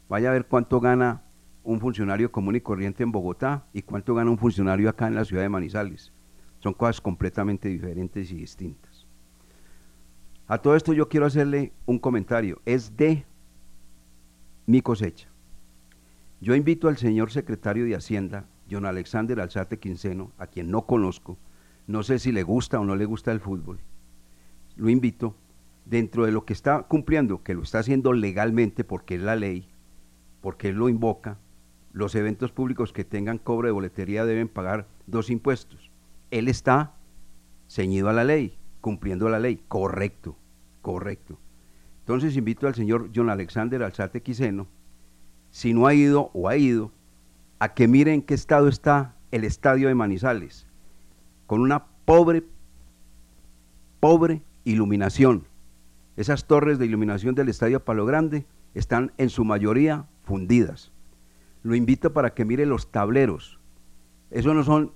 [0.09, 1.23] Vaya a ver cuánto gana
[1.63, 5.23] un funcionario común y corriente en Bogotá y cuánto gana un funcionario acá en la
[5.23, 6.11] ciudad de Manizales.
[6.59, 9.07] Son cosas completamente diferentes y distintas.
[10.45, 12.61] A todo esto yo quiero hacerle un comentario.
[12.65, 13.25] Es de
[14.65, 15.29] mi cosecha.
[16.41, 21.37] Yo invito al señor secretario de Hacienda, John Alexander Alzate Quinceno, a quien no conozco,
[21.87, 23.79] no sé si le gusta o no le gusta el fútbol,
[24.75, 25.35] lo invito,
[25.85, 29.67] dentro de lo que está cumpliendo, que lo está haciendo legalmente porque es la ley,
[30.41, 31.37] porque él lo invoca,
[31.91, 35.91] los eventos públicos que tengan cobro de boletería deben pagar dos impuestos.
[36.31, 36.93] Él está
[37.69, 40.35] ceñido a la ley, cumpliendo la ley, correcto,
[40.81, 41.37] correcto.
[41.99, 44.67] Entonces invito al señor John Alexander Alzate Quiseno,
[45.51, 46.91] si no ha ido o ha ido,
[47.59, 50.67] a que mire en qué estado está el estadio de Manizales,
[51.45, 52.43] con una pobre,
[53.99, 55.45] pobre iluminación.
[56.15, 58.45] Esas torres de iluminación del estadio Palo Grande
[58.75, 60.91] están en su mayoría fundidas.
[61.63, 63.59] Lo invito para que mire los tableros.
[64.29, 64.91] Esos no son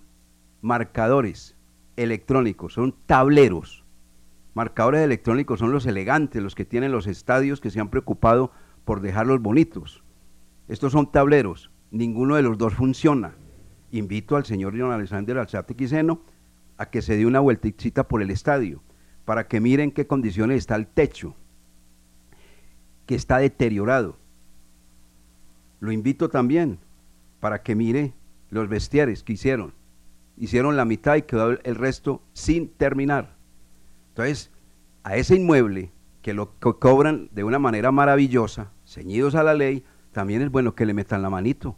[0.61, 1.55] marcadores
[1.95, 3.83] electrónicos, son tableros.
[4.53, 8.51] Marcadores electrónicos son los elegantes, los que tienen los estadios que se han preocupado
[8.85, 10.03] por dejarlos bonitos.
[10.67, 13.35] Estos son tableros, ninguno de los dos funciona.
[13.91, 16.21] Invito al señor John Alexander Alzate Quiseno
[16.77, 18.81] a que se dé una vueltecita por el estadio,
[19.27, 21.35] para que miren qué condiciones está el techo,
[23.05, 24.15] que está deteriorado.
[25.81, 26.79] Lo invito también
[27.41, 28.13] para que mire
[28.49, 29.73] los vestiares que hicieron.
[30.37, 33.35] Hicieron la mitad y quedó el resto sin terminar.
[34.11, 34.49] Entonces,
[35.03, 39.83] a ese inmueble que lo co cobran de una manera maravillosa, ceñidos a la ley,
[40.13, 41.75] también es bueno que le metan la manito,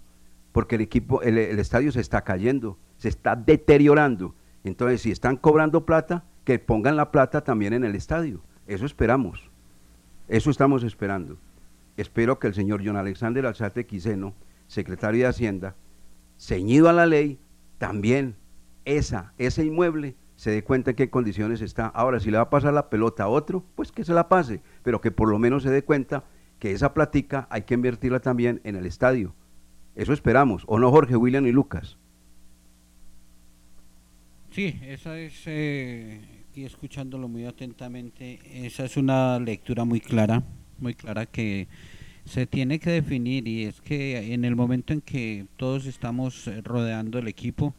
[0.51, 4.35] porque el equipo, el, el estadio se está cayendo se está deteriorando.
[4.63, 8.41] Entonces, si están cobrando plata, que pongan la plata también en el estadio.
[8.65, 9.51] Eso esperamos.
[10.27, 11.37] Eso estamos esperando.
[11.95, 14.33] Espero que el señor John Alexander Alzate Quiseno,
[14.65, 15.75] secretario de Hacienda,
[16.39, 17.37] ceñido a la ley,
[17.77, 18.35] también
[18.83, 21.85] esa, ese inmueble se dé cuenta en qué condiciones está.
[21.85, 24.63] Ahora, si le va a pasar la pelota a otro, pues que se la pase,
[24.81, 26.23] pero que por lo menos se dé cuenta
[26.57, 29.35] que esa platica hay que invertirla también en el estadio.
[29.93, 31.99] Eso esperamos, ¿o no, Jorge, William y Lucas?
[34.49, 40.43] Sí, esa es, eh, escuchándolo muy atentamente, esa es una lectura muy clara,
[40.79, 41.67] muy clara que
[42.25, 47.19] se tiene que definir y es que en el momento en que todos estamos rodeando
[47.19, 47.73] el equipo,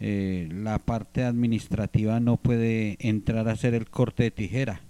[0.00, 4.80] eh, la parte administrativa no puede entrar a hacer el corte de tijera.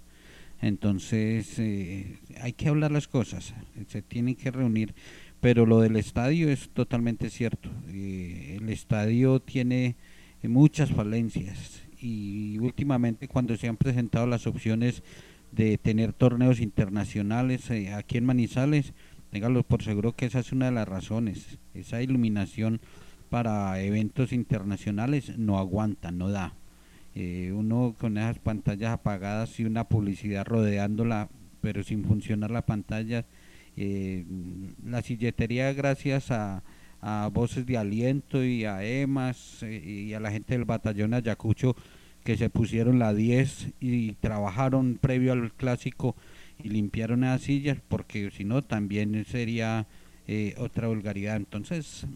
[0.61, 3.53] Entonces eh, hay que hablar las cosas,
[3.89, 4.95] se tienen que reunir,
[5.41, 7.69] pero lo del estadio es totalmente cierto.
[7.89, 9.97] Eh, el estadio tiene
[10.41, 15.03] muchas falencias y últimamente cuando se han presentado las opciones
[15.51, 18.93] de tener torneos internacionales aquí en Manizales,
[19.31, 22.81] ténganlo por seguro que esa es una de las razones, esa iluminación
[23.29, 26.53] para eventos internacionales no aguanta, no da.
[27.15, 31.29] Eh, uno con esas pantallas apagadas y una publicidad rodeándola,
[31.61, 33.25] pero sin funcionar la pantalla,
[33.77, 34.25] eh,
[34.83, 36.63] la silletería gracias a,
[37.03, 41.75] a, voces de aliento y a EMAS eh, y a la gente del batallón Ayacucho
[42.23, 46.15] que se pusieron la 10 y trabajaron previo al clásico
[46.63, 49.87] y limpiaron esas sillas porque si no también sería
[50.27, 51.35] eh, otra vulgaridad.
[51.35, 52.07] Entonces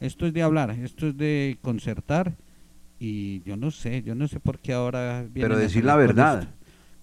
[0.00, 2.34] esto es de hablar, esto es de concertar
[2.98, 5.26] y yo no sé, yo no sé por qué ahora...
[5.32, 6.48] Pero decir la verdad.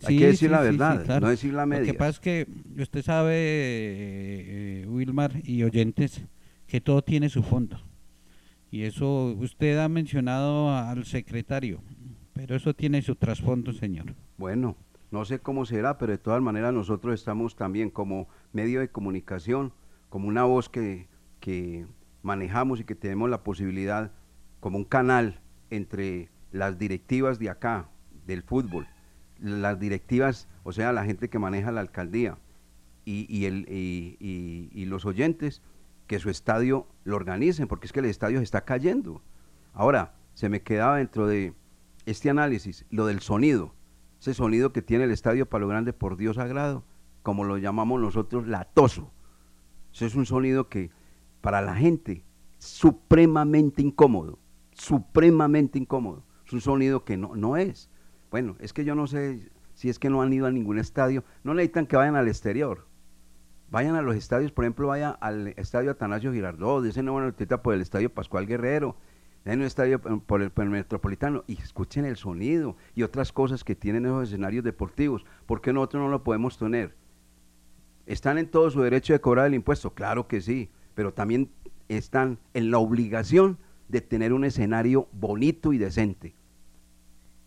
[0.06, 1.86] Hay que decir la verdad, no decir la media.
[1.86, 2.48] Lo que pasa es que
[2.78, 6.22] usted sabe, eh, Wilmar y oyentes,
[6.68, 7.80] que todo tiene su fondo.
[8.72, 11.82] Y eso usted ha mencionado al secretario,
[12.34, 14.16] pero eso tiene su trasfondo, señor.
[14.38, 14.76] Bueno,
[15.12, 19.72] no sé cómo será, pero de todas maneras nosotros estamos también como medio de comunicación,
[20.10, 21.08] como una voz que,
[21.40, 21.86] que
[22.24, 24.12] manejamos y que tenemos la posibilidad
[24.60, 25.40] como un canal
[25.70, 27.90] entre las directivas de acá,
[28.26, 28.88] del fútbol,
[29.40, 32.38] las directivas, o sea, la gente que maneja la alcaldía
[33.06, 35.62] y, y el, y, y, los oyentes,
[36.14, 39.24] que su estadio lo organicen, porque es que el estadio se está cayendo.
[39.74, 41.56] Ahora, se me quedaba dentro de
[42.06, 43.74] este análisis lo del sonido,
[44.20, 46.84] ese sonido que tiene el estadio Palo Grande por Dios sagrado,
[47.24, 49.12] como lo llamamos nosotros, latoso.
[49.92, 50.92] Ese es un sonido que
[51.42, 52.24] para la gente
[52.60, 54.38] supremamente incómodo,
[54.74, 56.24] supremamente incómodo.
[56.46, 57.90] Es un sonido que no, no es.
[58.30, 61.24] Bueno, es que yo no sé si es que no han ido a ningún estadio.
[61.44, 62.86] No necesitan que vayan al exterior.
[63.74, 67.58] Vayan a los estadios, por ejemplo, vaya al estadio Atanasio Girardot, ese no van a
[67.64, 68.96] por el estadio Pascual Guerrero,
[69.46, 73.64] en un estadio por el, por el, Metropolitano y escuchen el sonido y otras cosas
[73.64, 75.26] que tienen esos escenarios deportivos.
[75.48, 76.94] ¿Por qué nosotros no lo podemos tener?
[78.06, 79.96] ¿Están en todo su derecho de cobrar el impuesto?
[79.96, 81.50] Claro que sí, pero también
[81.90, 83.58] están en la obligación
[83.88, 86.36] de tener un escenario bonito y decente.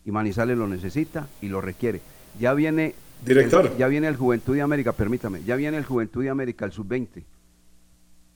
[0.03, 2.01] Y Manizales lo necesita y lo requiere.
[2.37, 3.75] Ya viene Director.
[3.77, 7.23] ya viene el Juventud de América, permítame, ya viene el Juventud de América, el sub-20.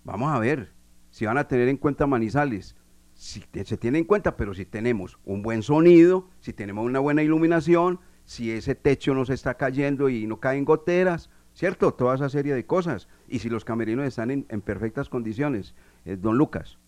[0.04, 0.72] Vamos a ver
[1.12, 2.76] si van a tener en cuenta Manizales.
[3.14, 7.22] Si se tiene en cuenta, pero si tenemos un buen sonido, si tenemos una buena
[7.22, 11.94] iluminación, si ese techo no se está cayendo y no caen goteras, ¿cierto?
[11.94, 13.08] Toda esa serie de cosas.
[13.28, 15.76] Y si los camerinos están en, perfectas condiciones.
[16.06, 16.80] Eh, don Lucas.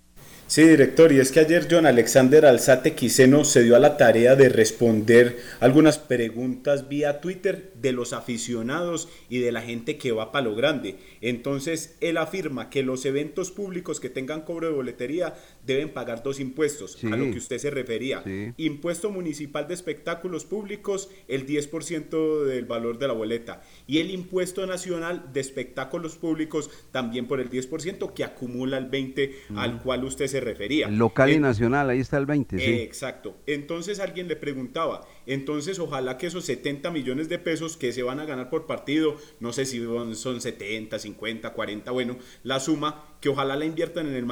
[0.45, 4.35] Sí, director, y es que ayer John Alexander Alzate Quiseno se dio a la tarea
[4.35, 10.31] de responder algunas preguntas vía Twitter de los aficionados y de la gente que va
[10.31, 10.97] para lo grande.
[11.21, 15.33] Entonces, él afirma que los eventos públicos que tengan cobro de boletería
[15.65, 17.07] deben pagar dos impuestos, Sí.
[17.07, 18.21] a lo que usted se refería.
[18.23, 18.53] Sí.
[18.57, 23.61] Impuesto municipal de espectáculos públicos, el 10% del valor de la boleta.
[23.87, 29.33] Y el impuesto nacional de espectáculos públicos, también por el 10%, que acumula el 20%
[29.55, 30.89] al cual usted se refería.
[30.89, 32.71] Local y nacional, ahí está el 20, sí.
[32.81, 33.35] Exacto.
[33.45, 38.19] Entonces alguien le preguntaba, entonces ojalá que esos 70 millones de pesos que se van
[38.19, 43.05] a ganar por partido, no sé si son son 70, 50, 40, bueno, la suma,
[43.21, 44.25] que ojalá la inviertan en el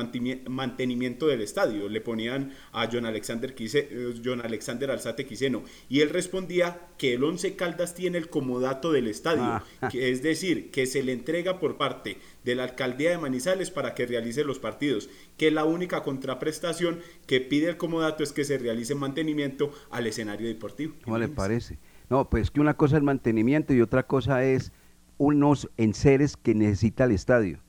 [0.50, 1.88] mantenimiento del estadio.
[1.88, 5.64] Le ponían a John Alexander, Quise- eh, John Alexander Alzate Quiseno.
[5.90, 9.64] Y él respondía que el 11 Caldas tiene el comodato del estadio, Ah.
[9.92, 13.94] que es decir, que se le entrega por parte de la alcaldía de Manizales para
[13.94, 18.58] que realice los partidos, que la única contraprestación que pide el comodato es que se
[18.58, 20.96] realice mantenimiento al escenario deportivo.
[21.04, 21.78] ¿Cómo le parece?
[22.10, 24.72] No, pues que una cosa es mantenimiento y otra cosa es
[25.18, 27.60] unos enseres que necesita el estadio.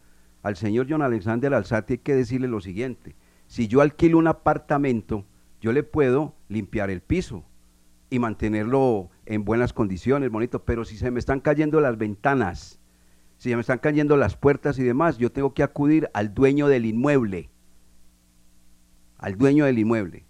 [0.43, 3.14] Al señor John Alexander Alzati hay que decirle lo siguiente.
[3.47, 5.27] Si yo alquilo un apartamento,
[5.61, 7.45] yo le puedo limpiar el piso
[8.11, 12.81] y mantenerlo en buenas condiciones, bonito, pero si se me están cayendo las ventanas,
[13.43, 16.68] si se me están cayendo las puertas y demás, yo tengo que acudir al dueño
[16.68, 17.51] del inmueble,
[19.18, 20.26] al dueño del inmueble.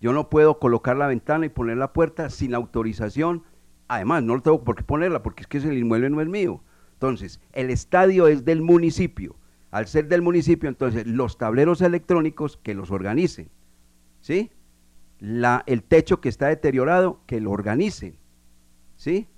[0.00, 3.42] Yo no puedo colocar la ventana y poner la puerta sin autorización.
[3.88, 6.62] Además, no lo tengo por qué ponerla porque es que el inmueble no es mío.
[6.94, 9.36] Entonces, el estadio es del municipio.
[9.70, 13.50] Al ser del municipio, entonces, los tableros electrónicos que los organicen.
[14.20, 14.50] ¿Sí?
[15.18, 18.16] La, el techo que está deteriorado, que lo organicen.
[18.96, 19.28] ¿Sí?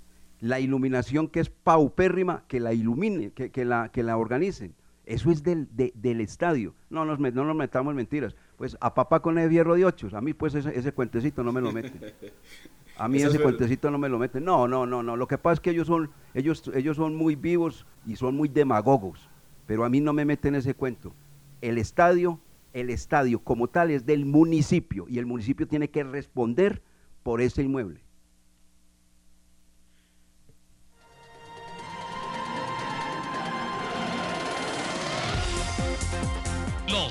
[0.41, 4.73] La iluminación que es paupérrima, que la ilumine, que, que la, que la organicen.
[5.05, 6.75] Eso es del, de- del estadio.
[6.89, 8.35] No nos, no nos metamos en mentiras.
[8.57, 11.51] Pues a papá con el hierro de ocho, a mí pues ese, ese cuentecito no
[11.51, 11.99] me lo meten.
[12.97, 14.43] A mí ese cuentecito no me lo meten.
[14.45, 15.15] No, no, no, no.
[15.17, 18.49] Lo que pasa es que ellos son, ellos, ellos son muy vivos y son muy
[18.49, 19.29] demagogos.
[19.65, 21.13] Pero a mí no me meten ese cuento.
[21.61, 22.39] El estadio,
[22.73, 26.81] el estadio como tal es del municipio y el municipio tiene que responder
[27.23, 27.99] por ese inmueble.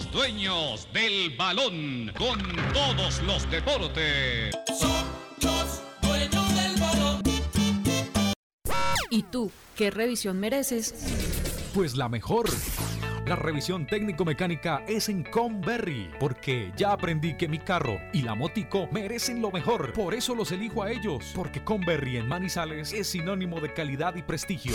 [0.09, 2.39] Los dueños del balón con
[2.73, 4.55] todos los deportes.
[5.43, 7.23] Los dueños del balón.
[9.11, 10.95] ¿Y tú qué revisión mereces?
[11.75, 12.49] Pues la mejor.
[13.27, 18.89] La revisión técnico-mecánica es en Conberry, porque ya aprendí que mi carro y la motico
[18.91, 19.93] merecen lo mejor.
[19.93, 24.23] Por eso los elijo a ellos, porque Conberry en Manizales es sinónimo de calidad y
[24.23, 24.75] prestigio.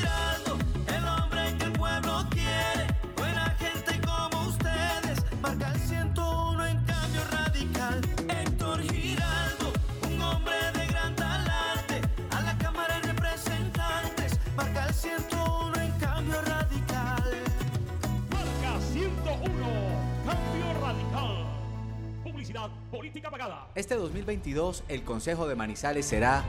[23.01, 23.67] política pagada.
[23.73, 26.43] Este 2022 el Consejo de Manizales será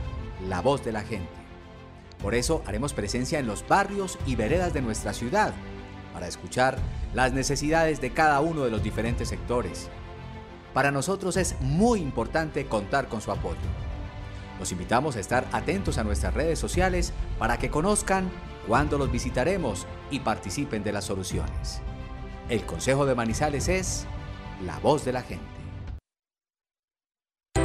[0.47, 1.31] la voz de la gente.
[2.21, 5.51] Por eso haremos presencia en los barrios y veredas de nuestra ciudad
[6.13, 6.77] para escuchar
[7.15, 9.89] las necesidades de cada uno de los diferentes sectores.
[10.75, 13.57] Para nosotros es muy importante contar con su apoyo.
[14.59, 18.29] Los invitamos a estar atentos a nuestras redes sociales para que conozcan
[18.67, 21.81] cuándo los visitaremos y participen de las soluciones.
[22.47, 24.05] El Consejo de Manizales es
[24.63, 25.52] la voz de la gente.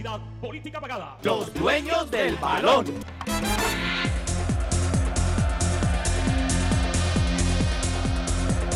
[0.00, 1.18] Publicidad política pagada.
[1.22, 2.86] Los dueños del balón.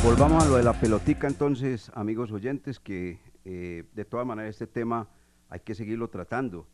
[0.02, 4.66] Volvamos a lo de la pelotica entonces, amigos oyentes, que eh, de todas maneras este
[4.66, 5.08] tema
[5.48, 6.66] hay que seguirlo tratando,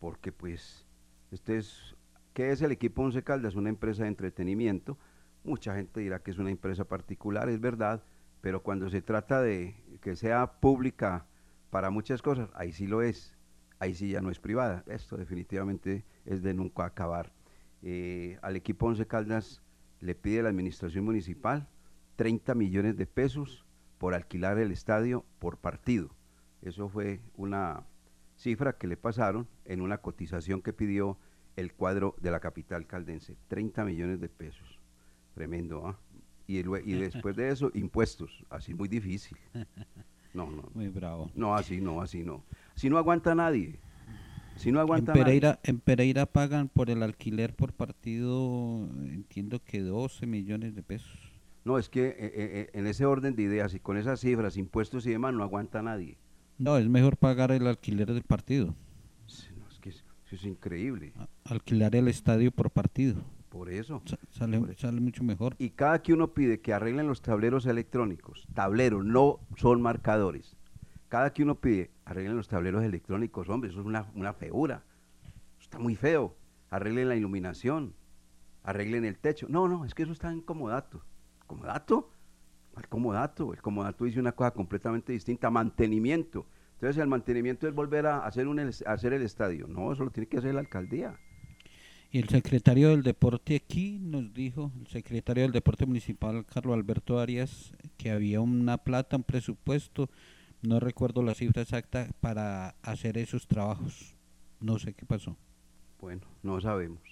[0.00, 0.86] porque pues
[1.30, 1.94] este es,
[2.32, 3.56] ¿qué es el equipo Once Caldas?
[3.56, 4.96] Una empresa de entretenimiento.
[5.44, 8.02] Mucha gente dirá que es una empresa particular, es verdad,
[8.40, 11.26] pero cuando se trata de que sea pública
[11.68, 13.37] para muchas cosas, ahí sí lo es,
[13.78, 14.84] ahí sí ya no es privada.
[14.86, 17.32] Esto definitivamente es de nunca acabar.
[17.82, 19.62] Eh, al equipo Once Caldas
[20.00, 21.68] le pide la administración municipal
[22.16, 23.64] 30 millones de pesos
[23.98, 26.10] por alquilar el estadio por partido.
[26.62, 27.84] Eso fue una
[28.36, 31.18] cifra que le pasaron en una cotización que pidió
[31.56, 33.36] el cuadro de la capital caldense.
[33.48, 34.78] 30 millones de pesos.
[35.34, 35.98] Tremendo, ¿ah?
[36.46, 38.44] Y, lue- y después de eso, impuestos.
[38.50, 39.38] Así muy difícil.
[40.34, 40.64] No, no.
[40.74, 41.30] Muy bravo.
[41.34, 42.44] No, así no, así no.
[42.74, 43.78] Si no aguanta nadie.
[44.56, 45.24] Si no En aguanta nadie.
[45.24, 51.16] Pereira, en Pereira pagan por el alquiler por partido, entiendo que 12 millones de pesos.
[51.64, 54.56] No, es que eh, eh, eh, en ese orden de ideas y con esas cifras,
[54.56, 56.16] impuestos y demás, no aguanta nadie.
[56.56, 58.74] No, es mejor pagar el alquiler del partido.
[59.56, 61.12] No, es que es, eso es increíble.
[61.44, 63.22] Alquilar el estadio por partido.
[63.48, 64.02] Por eso.
[64.04, 65.54] Sa- Sale, sale mucho mejor.
[65.58, 70.56] Y cada que uno pide que arreglen los tableros electrónicos, tableros, no son marcadores.
[71.08, 74.84] Cada que uno pide arreglen los tableros electrónicos, hombre, eso es una, una feura.
[75.24, 76.36] Eso está muy feo.
[76.70, 77.94] Arreglen la iluminación,
[78.62, 79.46] arreglen el techo.
[79.48, 81.02] No, no, es que eso está en comodato.
[81.46, 82.10] ¿Comodato?
[82.72, 83.54] ¿Cuál comodato?
[83.54, 86.46] El comodato dice una cosa completamente distinta, mantenimiento.
[86.74, 89.66] Entonces el mantenimiento es volver a hacer, un, a hacer el estadio.
[89.66, 91.18] No, eso lo tiene que hacer la alcaldía.
[92.10, 97.20] Y el secretario del deporte aquí nos dijo, el secretario del deporte municipal, Carlos Alberto
[97.20, 100.08] Arias, que había una plata, un presupuesto,
[100.62, 104.16] no recuerdo la cifra exacta, para hacer esos trabajos.
[104.58, 105.36] No sé qué pasó.
[106.00, 107.02] Bueno, no sabemos.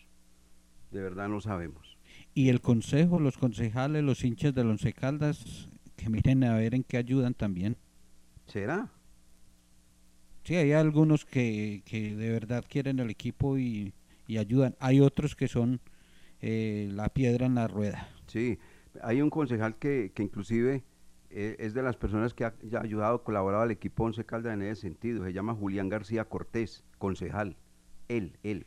[0.91, 1.99] De verdad no sabemos.
[2.33, 6.85] Y el consejo, los concejales, los hinchas del Once Caldas, que miren a ver en
[6.85, 7.77] qué ayudan también.
[8.47, 8.91] ¿Será?
[10.45, 13.93] Sí, hay algunos que, que de verdad quieren el equipo y,
[14.27, 14.77] y ayudan.
[14.81, 15.81] Hay otros que son
[16.41, 18.09] eh, la piedra en la rueda.
[18.27, 18.59] Sí,
[19.03, 20.85] hay un concejal que, que inclusive
[21.31, 24.63] eh, es de las personas que ha, ya ayudado, colaborado al equipo Once Caldas en
[24.63, 25.25] ese sentido.
[25.25, 27.57] Se llama Julián García Cortés, concejal.
[28.09, 28.67] Él, él.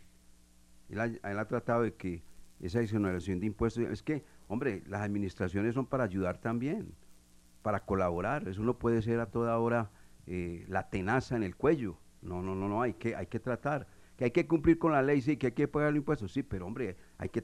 [0.89, 2.23] Él ha, él ha tratado de que
[2.59, 6.93] esa exoneración de impuestos, es que, hombre, las administraciones son para ayudar también,
[7.61, 8.47] para colaborar.
[8.47, 9.91] Eso no puede ser a toda hora
[10.27, 11.97] eh, la tenaza en el cuello.
[12.21, 13.87] No, no, no, no, hay que, hay que tratar.
[14.19, 16.43] Que hay que cumplir con la ley, sí, que hay que pagar los impuestos, sí,
[16.43, 17.41] pero hombre, hay que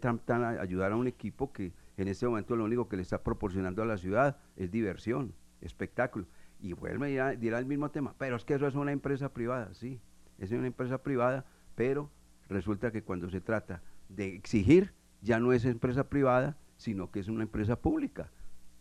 [0.59, 3.85] ayudar a un equipo que en este momento lo único que le está proporcionando a
[3.85, 6.25] la ciudad es diversión, espectáculo.
[6.59, 9.73] Y vuelve dirá, dirá el mismo tema, pero es que eso es una empresa privada,
[9.73, 10.01] sí,
[10.37, 11.45] es una empresa privada,
[11.75, 12.11] pero
[12.49, 17.29] resulta que cuando se trata de exigir, ya no es empresa privada, sino que es
[17.29, 18.31] una empresa pública.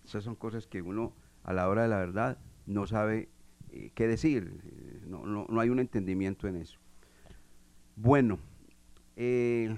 [0.05, 1.15] Esas son cosas que uno
[1.45, 3.29] a la hora de la verdad no sabe
[3.71, 6.81] eh, qué decir, eh, no, no, no hay un entendimiento en eso.
[7.97, 8.41] Bueno,
[9.15, 9.77] eh,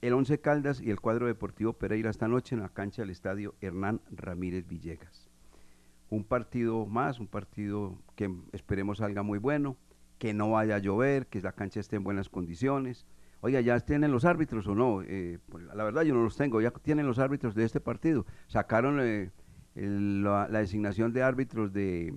[0.00, 3.56] el Once Caldas y el cuadro deportivo Pereira esta noche en la cancha del estadio
[3.60, 5.28] Hernán Ramírez Villegas.
[6.10, 9.76] Un partido más, un partido que esperemos salga muy bueno,
[10.18, 13.04] que no vaya a llover, que la cancha esté en buenas condiciones.
[13.40, 15.02] Oiga, ¿ya tienen los árbitros o no?
[15.02, 18.26] Eh, pues, la verdad yo no los tengo, ya tienen los árbitros de este partido.
[18.46, 19.32] Sacaron eh,
[19.74, 22.14] la, la designación de árbitros de,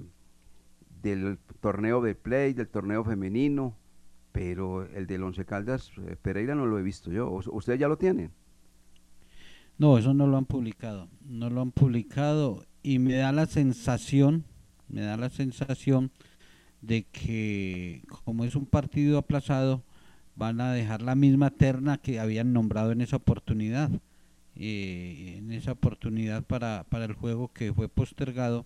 [1.02, 3.76] del torneo de play, del torneo femenino,
[4.38, 7.28] pero el del Once Caldas eh, Pereira no lo he visto yo.
[7.28, 8.32] ¿O- ¿Ustedes ya lo tienen?
[9.80, 11.08] No, eso no lo han publicado.
[11.26, 14.46] No lo han publicado y me da la sensación,
[14.90, 16.12] me da la sensación
[16.82, 19.84] de que como es un partido aplazado,
[20.36, 23.90] van a dejar la misma terna que habían nombrado en esa oportunidad.
[24.56, 28.66] Eh, en esa oportunidad para, para el juego que fue postergado,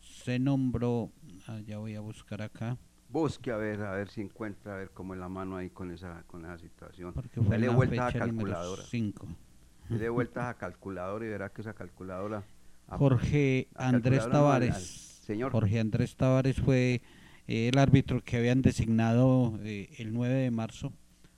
[0.00, 1.10] se nombró,
[1.46, 2.76] ah, ya voy a buscar acá,
[3.12, 5.90] Busque a ver, a ver si encuentra, a ver cómo es la mano ahí con
[5.90, 7.12] esa, con esa situación.
[7.12, 8.82] Porque fue Dale vueltas a calculadora.
[8.88, 9.26] cinco.
[9.88, 12.44] Dele vueltas a calculadora y verá que esa calculadora...
[12.88, 15.20] a- Jorge a Andrés calculadora al- al Tavares.
[15.26, 17.02] señor Jorge Andrés Tavares fue
[17.48, 20.92] eh, el árbitro que habían designado eh, el 9 de marzo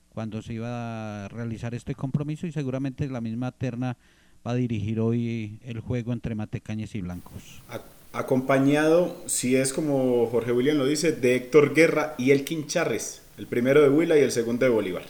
[0.09, 3.97] cuando se iba a realizar este compromiso y seguramente la misma terna
[4.45, 7.63] va a dirigir hoy el juego entre Matecañes y Blancos.
[7.69, 7.81] A-
[8.13, 13.47] acompañado, si es como Jorge William lo dice, de Héctor Guerra y Elkin Charres, el
[13.47, 15.03] primero de Huila y el segundo de Bolívar.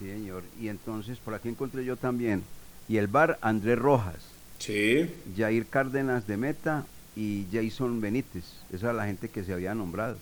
[0.00, 0.42] Sí, señor.
[0.60, 2.42] Y entonces, por aquí encontré yo también.
[2.88, 4.16] Y el bar Andrés Rojas.
[4.58, 5.08] Sí.
[5.36, 6.84] Jair Cárdenas de Meta
[7.16, 8.44] y Jason Benítez.
[8.72, 10.16] Esa es la gente que se había nombrado.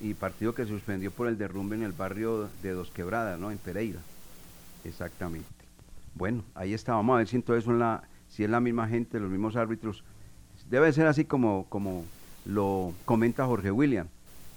[0.00, 3.50] Y partido que se suspendió por el derrumbe en el barrio de Dos Quebradas, ¿no?
[3.50, 4.00] En Pereira.
[4.84, 5.48] Exactamente.
[6.14, 6.92] Bueno, ahí está.
[6.92, 10.02] Vamos a ver si entonces son la, si es la misma gente, los mismos árbitros.
[10.70, 12.04] Debe ser así como, como
[12.46, 14.06] lo comenta Jorge William.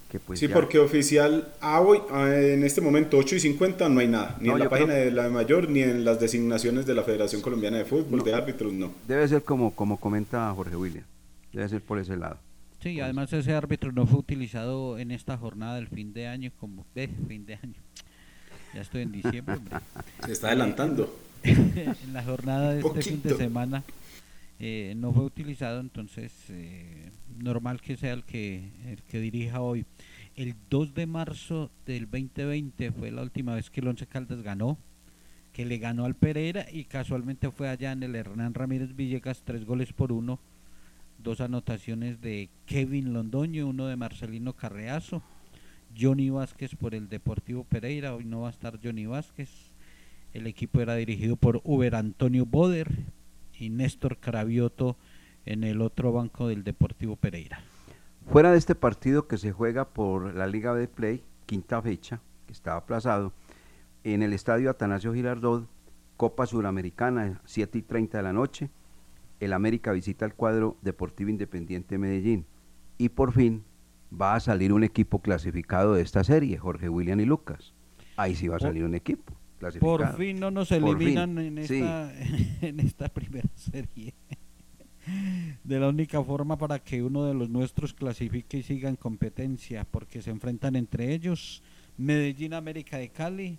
[0.10, 3.90] Que pues sí, ya- porque oficial a hoy, a- en este momento 8 y 50
[3.90, 6.20] no hay nada, ni No, en la página creo- de la mayor, ni en las
[6.20, 8.92] designaciones de la Federación Colombiana de Fútbol, de árbitros, no.
[9.08, 11.04] Debe ser como, como comenta Jorge William.
[11.52, 12.38] Debe ser por ese lado.
[12.80, 16.86] Sí, además ese árbitro no fue utilizado en esta jornada del fin de año como
[16.94, 17.74] ve, fin de año.
[18.76, 19.56] Ya estoy en diciembre.
[19.56, 19.78] hombre.
[20.26, 21.12] Se está adelantando.
[22.04, 23.84] en la jornada de este fin de semana
[24.60, 29.86] eh, no fue utilizado, entonces eh, normal que sea el que el que dirija hoy.
[30.36, 34.78] El 2 de marzo del 2020 fue la última vez que el Once Caldas ganó,
[35.52, 39.66] que le ganó al Pereira y casualmente fue allá en el Hernán Ramírez Villegas, tres
[39.66, 40.40] goles por uno,
[41.18, 45.22] dos anotaciones de Kevin Londoño, uno de Marcelino Carreazo,
[46.00, 49.73] Johnny Vázquez por el Deportivo Pereira, hoy no va a estar Johnny Vázquez,
[50.34, 52.90] El equipo era dirigido por Uber Antonio Boder
[53.54, 54.98] y Néstor Cravioto
[55.46, 57.60] en el otro banco del Deportivo Pereira.
[58.32, 62.54] Fuera de este partido que se juega por la Liga de Play, quinta fecha, que
[62.54, 63.32] estaba aplazado,
[64.04, 65.70] en el estadio Atanasio Girardot,
[66.18, 68.72] Copa Suramericana, 7 y 30 de la noche,
[69.40, 72.48] el América visita el cuadro Deportivo Independiente Medellín.
[72.98, 73.64] Y por fin
[74.12, 77.74] va a salir un equipo clasificado de esta serie, Jorge William y Lucas.
[78.18, 79.98] Ahí sí va a salir un equipo clasificado.
[79.98, 82.14] Por fin no nos eliminan en esta,
[82.62, 84.14] en esta primera serie.
[85.64, 89.86] De la única forma para que uno de los nuestros clasifique y siga en competencia,
[89.90, 91.62] porque se enfrentan entre ellos
[91.98, 93.58] Medellín América de Cali,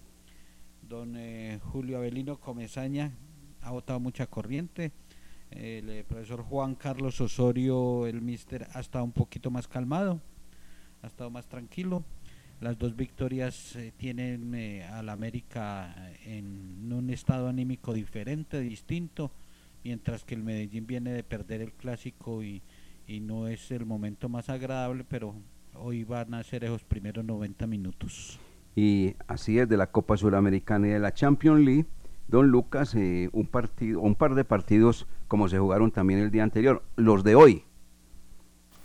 [0.83, 3.13] don eh, Julio Avelino Comezaña
[3.63, 4.93] ha botado mucha corriente,
[5.51, 10.21] el eh, profesor Juan Carlos Osorio, el mister, ha estado un poquito más calmado,
[11.03, 12.05] ha estado más tranquilo.
[12.65, 14.55] Las dos victorias eh, tienen
[14.91, 15.95] al América
[16.25, 19.31] en un estado anímico diferente, distinto,
[19.85, 22.62] mientras que el Medellín viene de perder el clásico y,
[23.07, 25.35] y no es el momento más agradable, pero
[25.75, 28.41] hoy van a ser esos primeros 90 minutos.
[28.75, 31.85] Y así es de la Copa Suramericana y de la Champions League,
[32.29, 36.45] don Lucas, eh, un partido, un par de partidos como se jugaron también el día
[36.45, 37.65] anterior, los de hoy.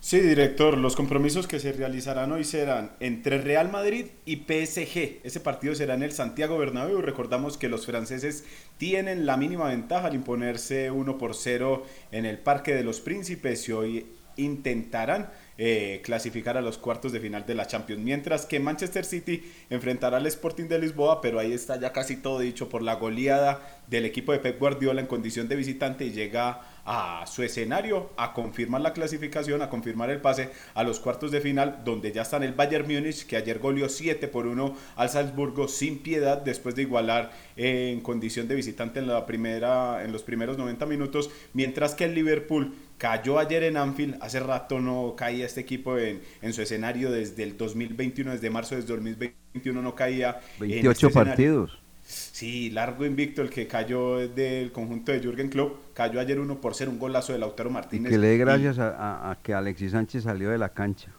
[0.01, 5.19] Sí, director, los compromisos que se realizarán hoy serán entre Real Madrid y PSG.
[5.23, 7.01] Ese partido será en el Santiago Bernabéu.
[7.01, 8.45] Recordamos que los franceses
[8.77, 13.67] tienen la mínima ventaja al imponerse 1 por 0 en el Parque de los Príncipes
[13.67, 14.05] y hoy
[14.37, 18.01] intentarán eh, clasificar a los cuartos de final de la Champions.
[18.01, 22.39] Mientras que Manchester City enfrentará al Sporting de Lisboa, pero ahí está ya casi todo
[22.39, 26.61] dicho por la goleada del equipo de Pep Guardiola en condición de visitante y llega
[26.85, 31.41] a su escenario a confirmar la clasificación, a confirmar el pase a los cuartos de
[31.41, 35.67] final, donde ya están el Bayern Múnich, que ayer goleó 7 por 1 al Salzburgo
[35.67, 40.57] sin piedad, después de igualar en condición de visitante en, la primera, en los primeros
[40.57, 45.61] 90 minutos, mientras que el Liverpool cayó ayer en Anfield, hace rato no caía este
[45.61, 50.41] equipo en, en su escenario desde el 2021, desde marzo del 2021 no caía.
[50.59, 51.79] 28 este partidos.
[52.09, 56.73] Sí, largo invicto el que cayó del conjunto de Jürgen Klopp, cayó ayer uno por
[56.73, 58.11] ser un golazo de Lautaro Martínez.
[58.11, 61.11] que le dé gracias a, a, que Alexis Sánchez salió de la cancha.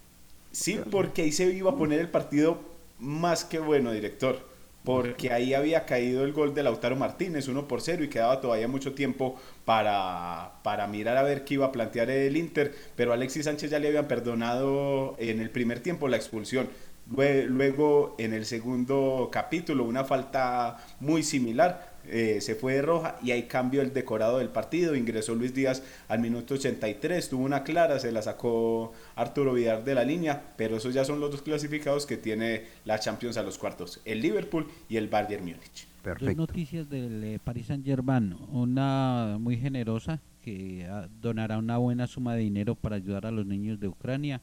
[0.50, 2.60] Sí, porque ahí se iba a poner el partido
[2.98, 4.50] más que bueno, director
[4.84, 8.66] porque ahí había caído el gol de Lautaro Martínez, 1 por 0, y quedaba todavía
[8.66, 13.44] mucho tiempo para, para mirar a ver qué iba a plantear el Inter, pero Alexis
[13.44, 16.68] Sánchez ya le habían perdonado en el primer tiempo la expulsión.
[17.16, 23.32] Luego, en el segundo capítulo, una falta muy similar, eh, se fue de roja y
[23.32, 24.94] ahí cambió el decorado del partido.
[24.94, 29.94] Ingresó Luis Díaz al minuto 83, tuvo una clara, se la sacó Arturo Vidal de
[29.94, 33.58] la línea, pero esos ya son los dos clasificados que tiene la Champions a los
[33.58, 35.88] cuartos, el Liverpool y el Bayern Múnich.
[36.04, 42.06] Dos noticias del eh, Paris Saint Germain, una muy generosa que ah, donará una buena
[42.06, 44.40] suma de dinero para ayudar a los niños de Ucrania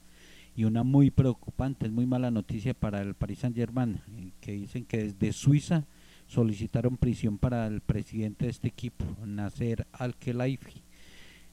[0.57, 4.53] y una muy preocupante, es muy mala noticia para el Paris Saint Germain, eh, que
[4.53, 5.85] dicen que desde Suiza
[6.25, 10.81] solicitaron prisión para el presidente de este equipo, Nasser Al-Khelaifi.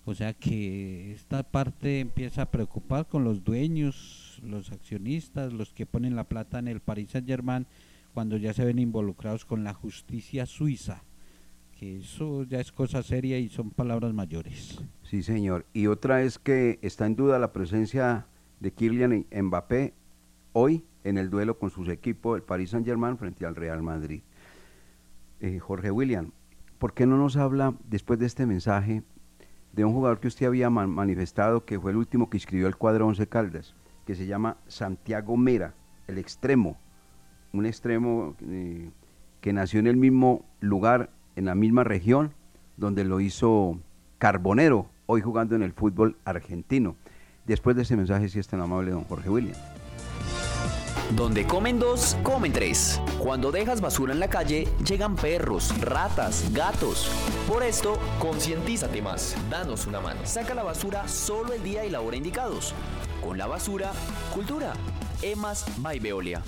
[0.06, 5.84] O sea que esta parte empieza a preocupar con los dueños, los accionistas, los que
[5.84, 7.66] ponen la plata en el Paris Saint Germain
[8.14, 11.04] cuando ya se ven involucrados con la justicia suiza.
[11.78, 14.82] Que eso ya es cosa seria y son palabras mayores.
[15.02, 15.66] Sí, señor.
[15.74, 18.28] Y otra es que está en duda la presencia
[18.60, 19.94] de Kylian Mbappé
[20.52, 24.22] hoy en el duelo con sus equipos, el Paris Saint Germain frente al Real Madrid.
[25.40, 26.32] Eh, Jorge William,
[26.78, 29.02] ¿por qué no nos habla después de este mensaje
[29.72, 33.06] de un jugador que usted había manifestado que fue el último que inscribió el cuadro
[33.06, 33.74] 11 Caldas,
[34.06, 35.74] que se llama Santiago Mera,
[36.06, 36.78] el extremo,
[37.52, 38.90] un extremo eh,
[39.40, 42.32] que nació en el mismo lugar, en la misma región,
[42.76, 43.78] donde lo hizo
[44.18, 46.96] Carbonero, hoy jugando en el fútbol argentino.
[47.46, 49.56] Después de ese mensaje, si es tan amable, don Jorge William.
[51.10, 53.00] Donde comen dos, comen tres.
[53.18, 57.10] Cuando dejas basura en la calle, llegan perros, ratas, gatos.
[57.46, 59.36] Por esto, concientízate más.
[59.50, 60.20] Danos una mano.
[60.24, 62.74] Saca la basura solo el día y la hora indicados.
[63.22, 63.92] Con la basura,
[64.32, 64.72] cultura.
[65.20, 66.42] Emas by Veolia.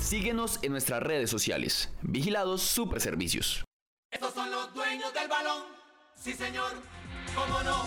[0.00, 1.92] Síguenos en nuestras redes sociales.
[2.02, 3.64] Vigilados Super Servicios.
[4.10, 5.79] Estos son los dueños del balón.
[6.20, 6.72] Sí, señor.
[7.34, 7.86] ¿Cómo no?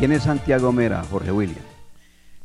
[0.00, 1.64] ¿Quién es Santiago Mera, Jorge William?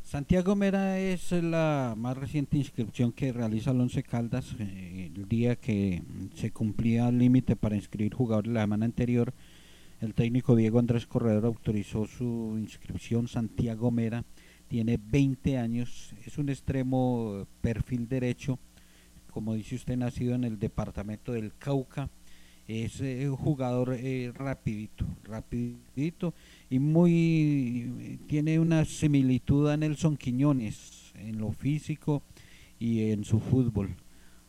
[0.04, 4.56] Santiago Mera es la más reciente inscripción que realiza el Once Caldas.
[4.60, 6.04] Eh, el día que
[6.36, 9.34] se cumplía el límite para inscribir jugadores la semana anterior,
[10.00, 13.28] el técnico Diego Andrés Corredor autorizó su inscripción.
[13.28, 14.24] Santiago Mera
[14.68, 18.60] tiene 20 años, es un extremo perfil derecho,
[19.34, 22.10] como dice usted, nacido en el departamento del Cauca,
[22.68, 26.34] es eh, un jugador eh, rapidito, rapidito
[26.70, 32.22] y muy tiene una similitud a Nelson Quiñones en lo físico
[32.80, 33.96] y en su fútbol.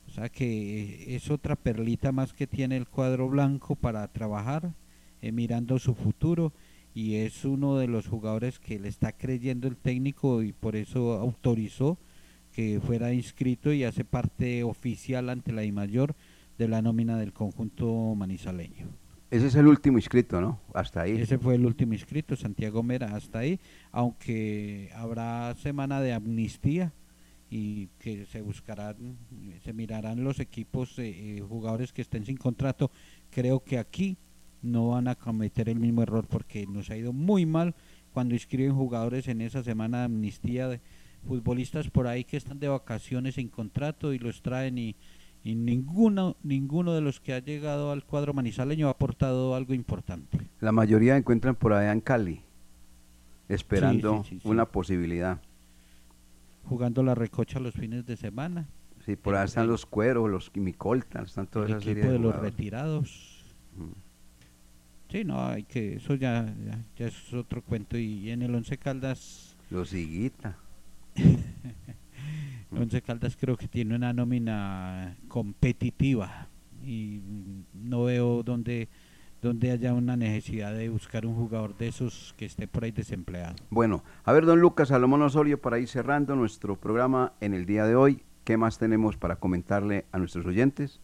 [0.06, 4.74] O sea que es otra perlita más que tiene el cuadro blanco para trabajar,
[5.22, 6.52] eh, mirando su futuro
[6.94, 11.14] y es uno de los jugadores que le está creyendo el técnico y por eso
[11.14, 11.98] autorizó
[12.54, 16.14] que fuera inscrito y hace parte oficial ante la I mayor
[16.56, 18.86] de la nómina del conjunto manizaleño.
[19.30, 20.60] Ese es el último inscrito, ¿no?
[20.72, 21.20] Hasta ahí.
[21.20, 23.58] Ese fue el último inscrito, Santiago Mera, hasta ahí,
[23.90, 26.92] aunque habrá semana de amnistía
[27.50, 29.16] y que se buscarán,
[29.64, 32.92] se mirarán los equipos, eh, eh, jugadores que estén sin contrato.
[33.30, 34.16] Creo que aquí
[34.62, 37.74] no van a cometer el mismo error porque nos ha ido muy mal
[38.12, 40.80] cuando inscriben jugadores en esa semana de amnistía de
[41.26, 44.96] futbolistas por ahí que están de vacaciones sin contrato y los traen y
[45.44, 50.38] y ninguno, ninguno de los que ha llegado al cuadro manizaleño ha aportado algo importante.
[50.60, 52.40] La mayoría encuentran por allá en Cali,
[53.50, 55.38] esperando una posibilidad.
[56.64, 58.66] Jugando la recocha los fines de semana.
[59.04, 63.44] Sí, por allá están los cueros, los quimicoltas, están todas el equipo de, los retirados.
[65.10, 66.54] Sí, no, hay que, eso ya,
[66.96, 67.98] ya, es otro cuento.
[67.98, 69.56] Y en el Once Caldas...
[69.70, 70.56] Los Higuita.
[72.70, 76.48] Once Caldas creo que tiene una nómina competitiva
[76.84, 77.20] y
[77.72, 78.88] no veo donde
[79.44, 83.54] donde haya una necesidad de buscar un jugador de esos que esté por ahí desempleado.
[83.68, 87.84] Bueno, a ver, don Lucas Salomón Osorio, para ir cerrando nuestro programa en el día
[87.84, 91.00] de hoy, ¿qué más tenemos para comentarle a nuestros oyentes?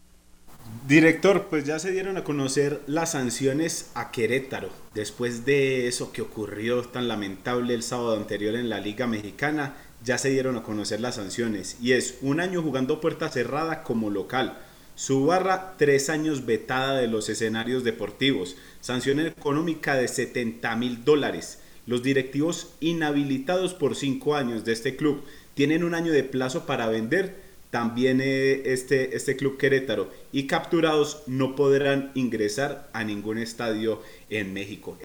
[0.87, 6.21] Director, pues ya se dieron a conocer las sanciones a Querétaro después de eso que
[6.21, 10.99] ocurrió tan lamentable el sábado anterior en la Liga Mexicana ya se dieron a conocer
[10.99, 14.57] las sanciones y es un año jugando puerta cerrada como local.
[14.95, 18.55] Su barra, tres años vetada de los escenarios deportivos.
[18.81, 21.59] Sanción económica de 70 mil dólares.
[21.87, 25.23] Los directivos inhabilitados por cinco años de este club
[25.55, 27.35] tienen un año de plazo para vender
[27.71, 34.53] también eh, este, este club Querétaro y capturados no podrán ingresar a ningún estadio en
[34.53, 34.97] México.